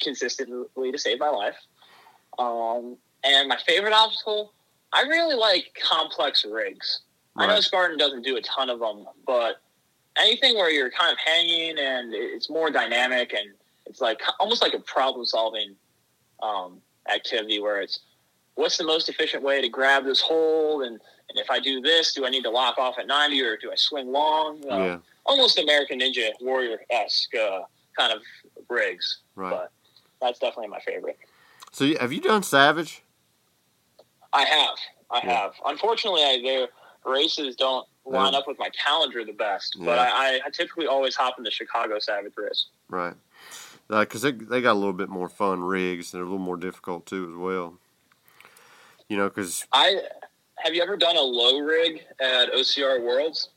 [0.00, 1.56] consistently to save my life.
[2.38, 2.96] Um.
[3.22, 4.54] And my favorite obstacle,
[4.94, 7.02] I really like complex rigs.
[7.36, 9.60] I know Spartan doesn't do a ton of them, but
[10.16, 13.50] anything where you're kind of hanging and it's more dynamic and
[13.84, 15.76] it's like almost like a problem solving
[16.42, 16.80] um,
[17.12, 18.00] activity where it's
[18.54, 21.00] what's the most efficient way to grab this hold and,
[21.30, 23.70] and if I do this, do I need to lock off at 90 or do
[23.72, 24.60] I swing long?
[24.70, 27.60] Uh, yeah, Almost American Ninja Warrior esque uh,
[27.96, 28.20] kind of
[28.68, 29.50] rigs, right.
[29.50, 29.70] but
[30.20, 31.18] that's definitely my favorite.
[31.72, 33.02] So, have you done Savage?
[34.32, 34.76] I have.
[35.10, 35.40] I Yeah.
[35.42, 35.52] have.
[35.64, 36.68] Unfortunately, I, their
[37.04, 38.40] races don't line Yeah.
[38.40, 41.98] up with my calendar the best, but I, I typically always hop in the Chicago
[42.00, 42.66] Savage race.
[42.88, 43.14] Right.
[43.88, 46.12] Because they, they got a little bit more fun rigs.
[46.12, 47.74] They're a little more difficult too, as well.
[49.08, 50.02] You know, because I
[50.62, 53.50] have you ever done a low rig at OCR Worlds?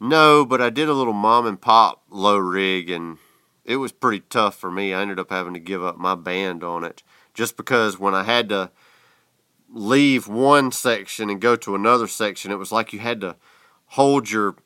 [0.00, 3.18] no, but I did a little mom and pop low rig, and
[3.64, 4.92] it was pretty tough for me.
[4.92, 8.24] I ended up having to give up my band on it just because when I
[8.24, 8.70] had to
[9.70, 13.36] leave one section and go to another section, it was like you had to
[13.86, 14.56] hold your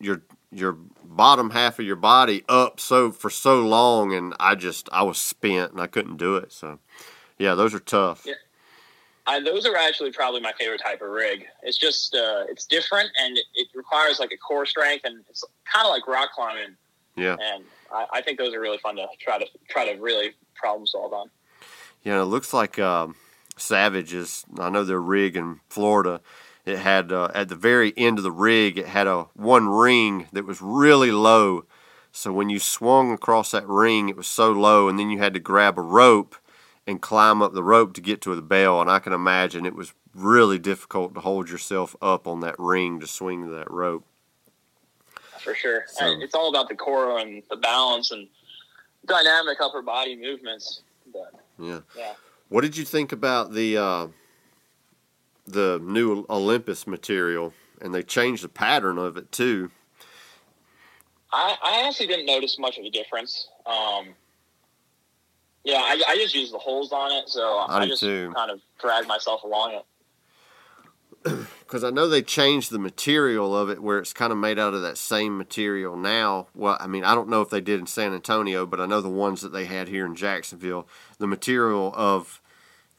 [0.00, 4.88] your your bottom half of your body up so for so long, and I just
[4.92, 6.52] I was spent and I couldn't do it.
[6.52, 6.78] So,
[7.38, 8.24] yeah, those are tough.
[8.26, 8.34] Yeah.
[9.26, 11.46] I, those are actually probably my favorite type of rig.
[11.62, 15.42] It's just uh, it's different and it, it requires like a core strength and it's
[15.72, 16.76] kind of like rock climbing.
[17.16, 17.36] Yeah.
[17.40, 20.86] And I, I think those are really fun to try to try to really problem
[20.86, 21.30] solve on.
[22.02, 23.16] Yeah, it looks like um,
[23.56, 24.44] Savage is.
[24.58, 26.20] I know their rig in Florida.
[26.66, 30.28] It had uh, at the very end of the rig, it had a one ring
[30.32, 31.66] that was really low.
[32.12, 35.34] So when you swung across that ring, it was so low, and then you had
[35.34, 36.36] to grab a rope
[36.86, 38.80] and climb up the rope to get to the bell.
[38.80, 43.00] And I can imagine it was really difficult to hold yourself up on that ring
[43.00, 44.04] to swing that rope.
[45.40, 45.84] for sure.
[45.88, 48.28] So- it's all about the core and the balance and
[49.06, 50.82] dynamic upper body movements.
[51.12, 51.80] But Yeah.
[51.96, 52.14] Yeah.
[52.48, 54.06] What did you think about the uh,
[55.46, 57.52] the new Olympus material?
[57.82, 59.70] And they changed the pattern of it too.
[61.32, 63.48] I, I actually didn't notice much of a difference.
[63.66, 64.14] Um,
[65.64, 68.32] yeah, I, I just use the holes on it, so I I, just too.
[68.34, 69.84] kind of drag myself along it.
[71.60, 74.74] because I know they changed the material of it where it's kind of made out
[74.74, 76.48] of that same material now.
[76.54, 79.00] Well, I mean, I don't know if they did in San Antonio, but I know
[79.00, 80.86] the ones that they had here in Jacksonville,
[81.18, 82.42] the material of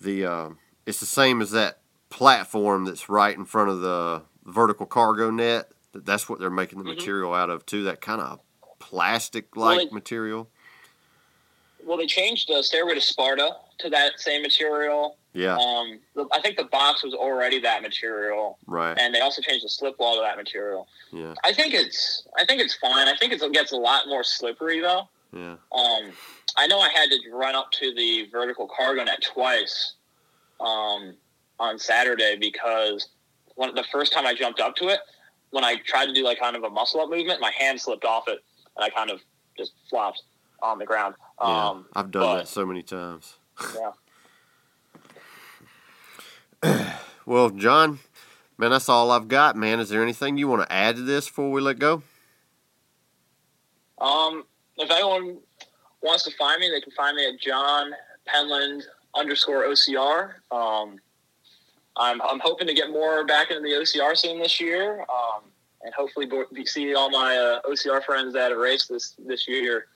[0.02, 0.50] the uh,
[0.88, 5.70] it's the same as that platform that's right in front of the vertical cargo net.
[5.94, 6.96] That's what they're making the Mhm.
[6.96, 7.84] material out of too.
[7.84, 8.40] That kind of
[8.80, 10.50] plastic-like Well, it- material.
[11.86, 15.18] Well, they changed the Stairway to Sparta to that same material.
[15.34, 18.98] Yeah, Um, the, I think the box was already that material, right.
[18.98, 20.88] and they also changed the slip wall to that material.
[21.12, 23.08] Yeah, I think it's I think it's fine.
[23.08, 25.10] I think it's, it gets a lot more slippery though.
[25.34, 25.58] yeah.
[25.74, 26.12] Um,
[26.58, 29.96] I know I had to run up to the vertical cargo net twice
[30.62, 31.16] um,
[31.60, 33.10] on Saturday because
[33.56, 35.02] when, the first time I jumped up to it,
[35.52, 38.06] when I tried to do like kind of a muscle up movement, my hand slipped
[38.06, 38.40] off it
[38.78, 39.20] and I kind of
[39.58, 40.24] just flopped
[40.62, 41.16] on the ground.
[41.42, 43.38] Yeah, Um, I've done but- that so many times.
[43.74, 43.92] yeah.
[47.28, 47.98] Well, John,
[48.56, 49.80] man, that's all I've got, man.
[49.80, 52.04] Is there anything you want to add to this before we let go?
[53.98, 54.44] Um,
[54.78, 55.38] if anyone
[56.02, 57.92] wants to find me, they can find me at John
[58.32, 58.84] Penland
[59.16, 60.34] underscore OCR.
[60.52, 61.00] Um,
[61.98, 65.42] I'm, I'm hoping to get more back into the OCR scene this year, um,
[65.82, 69.88] and hopefully bo- see all my uh, OCR friends at a race this this year.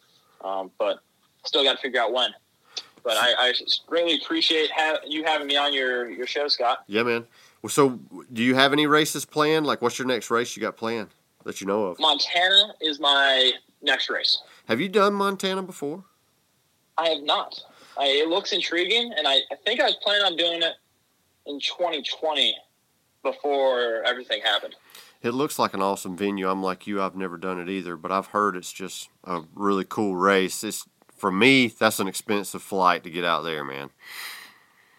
[0.41, 0.99] Um, but
[1.45, 2.31] still got to figure out when.
[3.03, 3.53] But I, I
[3.87, 6.83] really appreciate ha- you having me on your, your show, Scott.
[6.87, 7.25] Yeah, man.
[7.61, 7.99] Well, so
[8.31, 9.65] do you have any races planned?
[9.65, 11.09] Like, what's your next race you got planned
[11.43, 11.99] that you know of?
[11.99, 14.41] Montana is my next race.
[14.67, 16.03] Have you done Montana before?
[16.97, 17.59] I have not.
[17.97, 20.73] I, it looks intriguing, and I, I think I was planning on doing it
[21.45, 22.55] in 2020
[23.23, 24.75] before everything happened.
[25.21, 26.49] It looks like an awesome venue.
[26.49, 29.83] I'm like you, I've never done it either, but I've heard it's just a really
[29.83, 30.63] cool race.
[30.63, 33.89] It's for me, that's an expensive flight to get out there, man.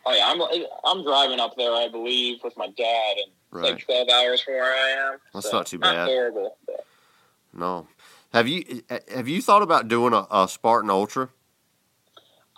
[0.05, 0.41] Oh yeah, I'm
[0.85, 3.73] I'm driving up there, I believe, with my dad, and Right.
[3.73, 5.18] like 12 hours from where I am.
[5.35, 5.97] That's so not too bad.
[5.97, 6.57] Not horrible.
[6.66, 6.85] But
[7.53, 7.89] No.
[8.33, 11.31] Have you have you thought about doing a, a Spartan Ultra?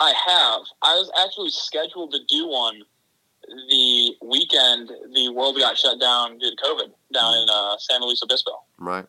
[0.00, 0.62] I have.
[0.82, 2.82] I was actually scheduled to do one
[3.68, 8.22] the weekend the world got shut down due to COVID down in uh, San Luis
[8.22, 8.52] Obispo.
[8.78, 9.06] Right.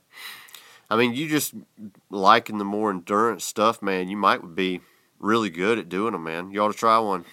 [0.89, 1.53] I mean, you just
[2.09, 4.09] liking the more endurance stuff, man.
[4.09, 4.81] You might be
[5.19, 6.51] really good at doing them, man.
[6.51, 7.25] You ought to try one.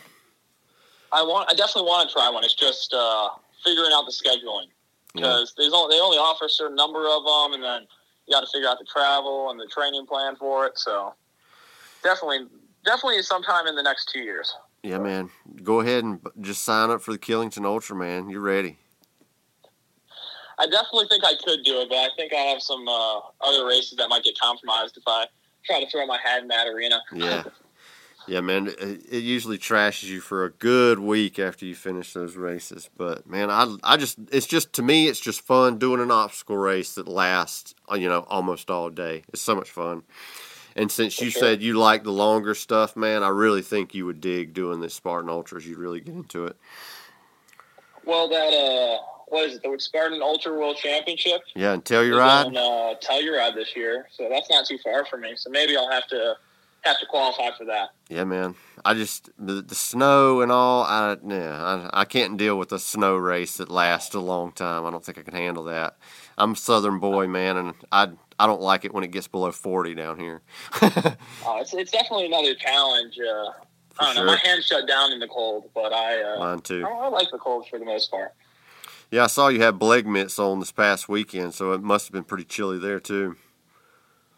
[1.12, 1.50] I want.
[1.50, 2.44] I definitely want to try one.
[2.44, 3.30] It's just uh,
[3.64, 4.68] figuring out the scheduling
[5.12, 5.68] because yeah.
[5.72, 7.86] only, they only offer a certain number of them, and then
[8.26, 10.78] you got to figure out the travel and the training plan for it.
[10.78, 11.14] So
[12.02, 12.46] definitely,
[12.84, 14.54] definitely sometime in the next two years.
[14.82, 15.30] Yeah, man.
[15.62, 18.30] Go ahead and just sign up for the Killington Ultra, man.
[18.30, 18.78] You're ready.
[20.58, 23.66] I definitely think I could do it, but I think I have some uh, other
[23.66, 25.26] races that might get compromised if I
[25.64, 27.00] try to throw my hat in that arena.
[27.14, 27.44] Yeah.
[28.28, 32.88] Yeah, man, it usually trashes you for a good week after you finish those races.
[32.96, 36.56] But man, I, I just, it's just to me, it's just fun doing an obstacle
[36.56, 39.24] race that lasts, uh, you know, almost all day.
[39.32, 40.02] It's so much fun.
[40.80, 41.42] And since for you sure.
[41.42, 44.94] said you like the longer stuff, man, I really think you would dig doing this
[44.94, 45.66] Spartan Ultras.
[45.66, 46.56] You'd really get into it.
[48.06, 49.62] Well, that uh, what is it?
[49.62, 51.42] The Spartan Ultra World Championship.
[51.54, 52.46] Yeah, and Telluride.
[52.46, 55.34] On, uh, Telluride this year, so that's not too far from me.
[55.36, 56.36] So maybe I'll have to
[56.82, 57.90] have to qualify for that.
[58.08, 58.54] Yeah, man.
[58.84, 60.84] I just the, the snow and all.
[60.84, 64.86] I yeah, I, I can't deal with a snow race that lasts a long time.
[64.86, 65.98] I don't think I can handle that.
[66.38, 68.08] I'm a Southern boy, man, and I
[68.40, 70.40] I don't like it when it gets below forty down here.
[70.80, 70.90] uh,
[71.60, 73.18] it's it's definitely another challenge.
[73.18, 73.50] Uh,
[73.98, 74.24] I don't sure.
[74.24, 74.32] know.
[74.32, 76.84] My hands shut down in the cold, but I uh, mine too.
[76.86, 78.32] I, I like the cold for the most part.
[79.10, 82.12] Yeah, I saw you had Blake mitts on this past weekend, so it must have
[82.12, 83.36] been pretty chilly there too.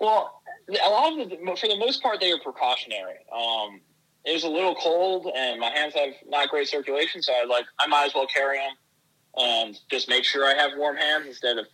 [0.00, 3.18] Well, a lot of the, for the most part, they were precautionary.
[3.32, 3.80] Um,
[4.24, 7.66] it was a little cold, and my hands have not great circulation, so I like
[7.78, 9.44] I might as well carry them.
[9.44, 11.66] Um, just make sure I have warm hands instead of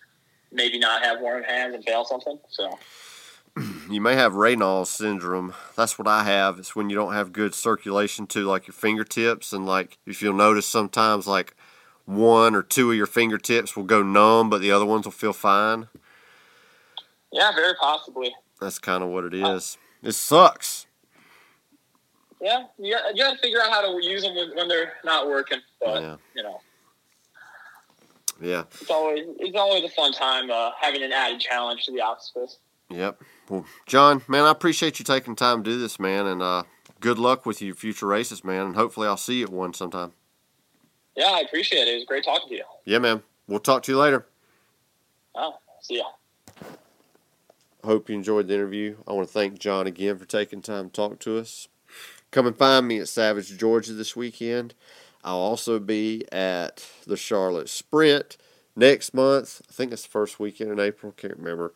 [0.53, 2.39] maybe not have warm hands and fail something.
[2.49, 2.79] So
[3.91, 5.55] you may have Raynaud's syndrome.
[5.77, 6.59] That's what I have.
[6.59, 10.35] It's when you don't have good circulation to like your fingertips, and like if you'll
[10.35, 11.55] notice sometimes like
[12.05, 15.33] one or two of your fingertips will go numb, but the other ones will feel
[15.33, 15.89] fine.
[17.33, 18.35] Yeah, very possibly.
[18.61, 19.79] That's kind of what it is.
[20.03, 20.87] Uh, it sucks.
[22.41, 25.27] Yeah, you got, you got to figure out how to use them when they're not
[25.27, 25.59] working.
[25.81, 26.17] But yeah.
[26.35, 26.61] you know,
[28.41, 32.01] yeah, it's always it's always a fun time uh, having an added challenge to the
[32.01, 32.59] obstacles.
[32.91, 33.21] Yep.
[33.49, 36.63] Well, John, man, I appreciate you taking time to do this, man, and uh,
[37.01, 38.67] good luck with your future races, man.
[38.67, 40.13] And hopefully, I'll see you at one sometime.
[41.17, 41.89] Yeah, I appreciate it.
[41.89, 42.65] It was great talking to you.
[42.85, 43.23] Yeah, man.
[43.47, 44.27] We'll talk to you later.
[45.35, 46.05] Oh, see ya
[47.89, 48.97] hope you enjoyed the interview.
[49.07, 51.69] I want to thank John again for taking time to talk to us.
[52.31, 54.75] Come and find me at Savage, Georgia this weekend.
[55.25, 58.37] I'll also be at the Charlotte Sprint
[58.77, 59.61] next month.
[59.69, 61.13] I think it's the first weekend in April.
[61.13, 61.73] Can't remember.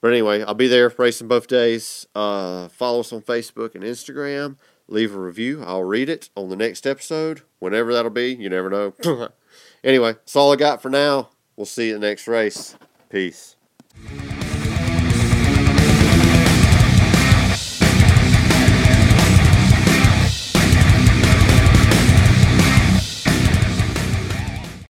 [0.00, 2.06] But anyway, I'll be there racing both days.
[2.14, 4.56] Uh, follow us on Facebook and Instagram.
[4.88, 5.62] Leave a review.
[5.64, 8.34] I'll read it on the next episode, whenever that'll be.
[8.34, 8.94] You never know.
[9.84, 11.30] anyway, that's all I got for now.
[11.56, 12.76] We'll see you the next race.
[13.08, 13.56] Peace.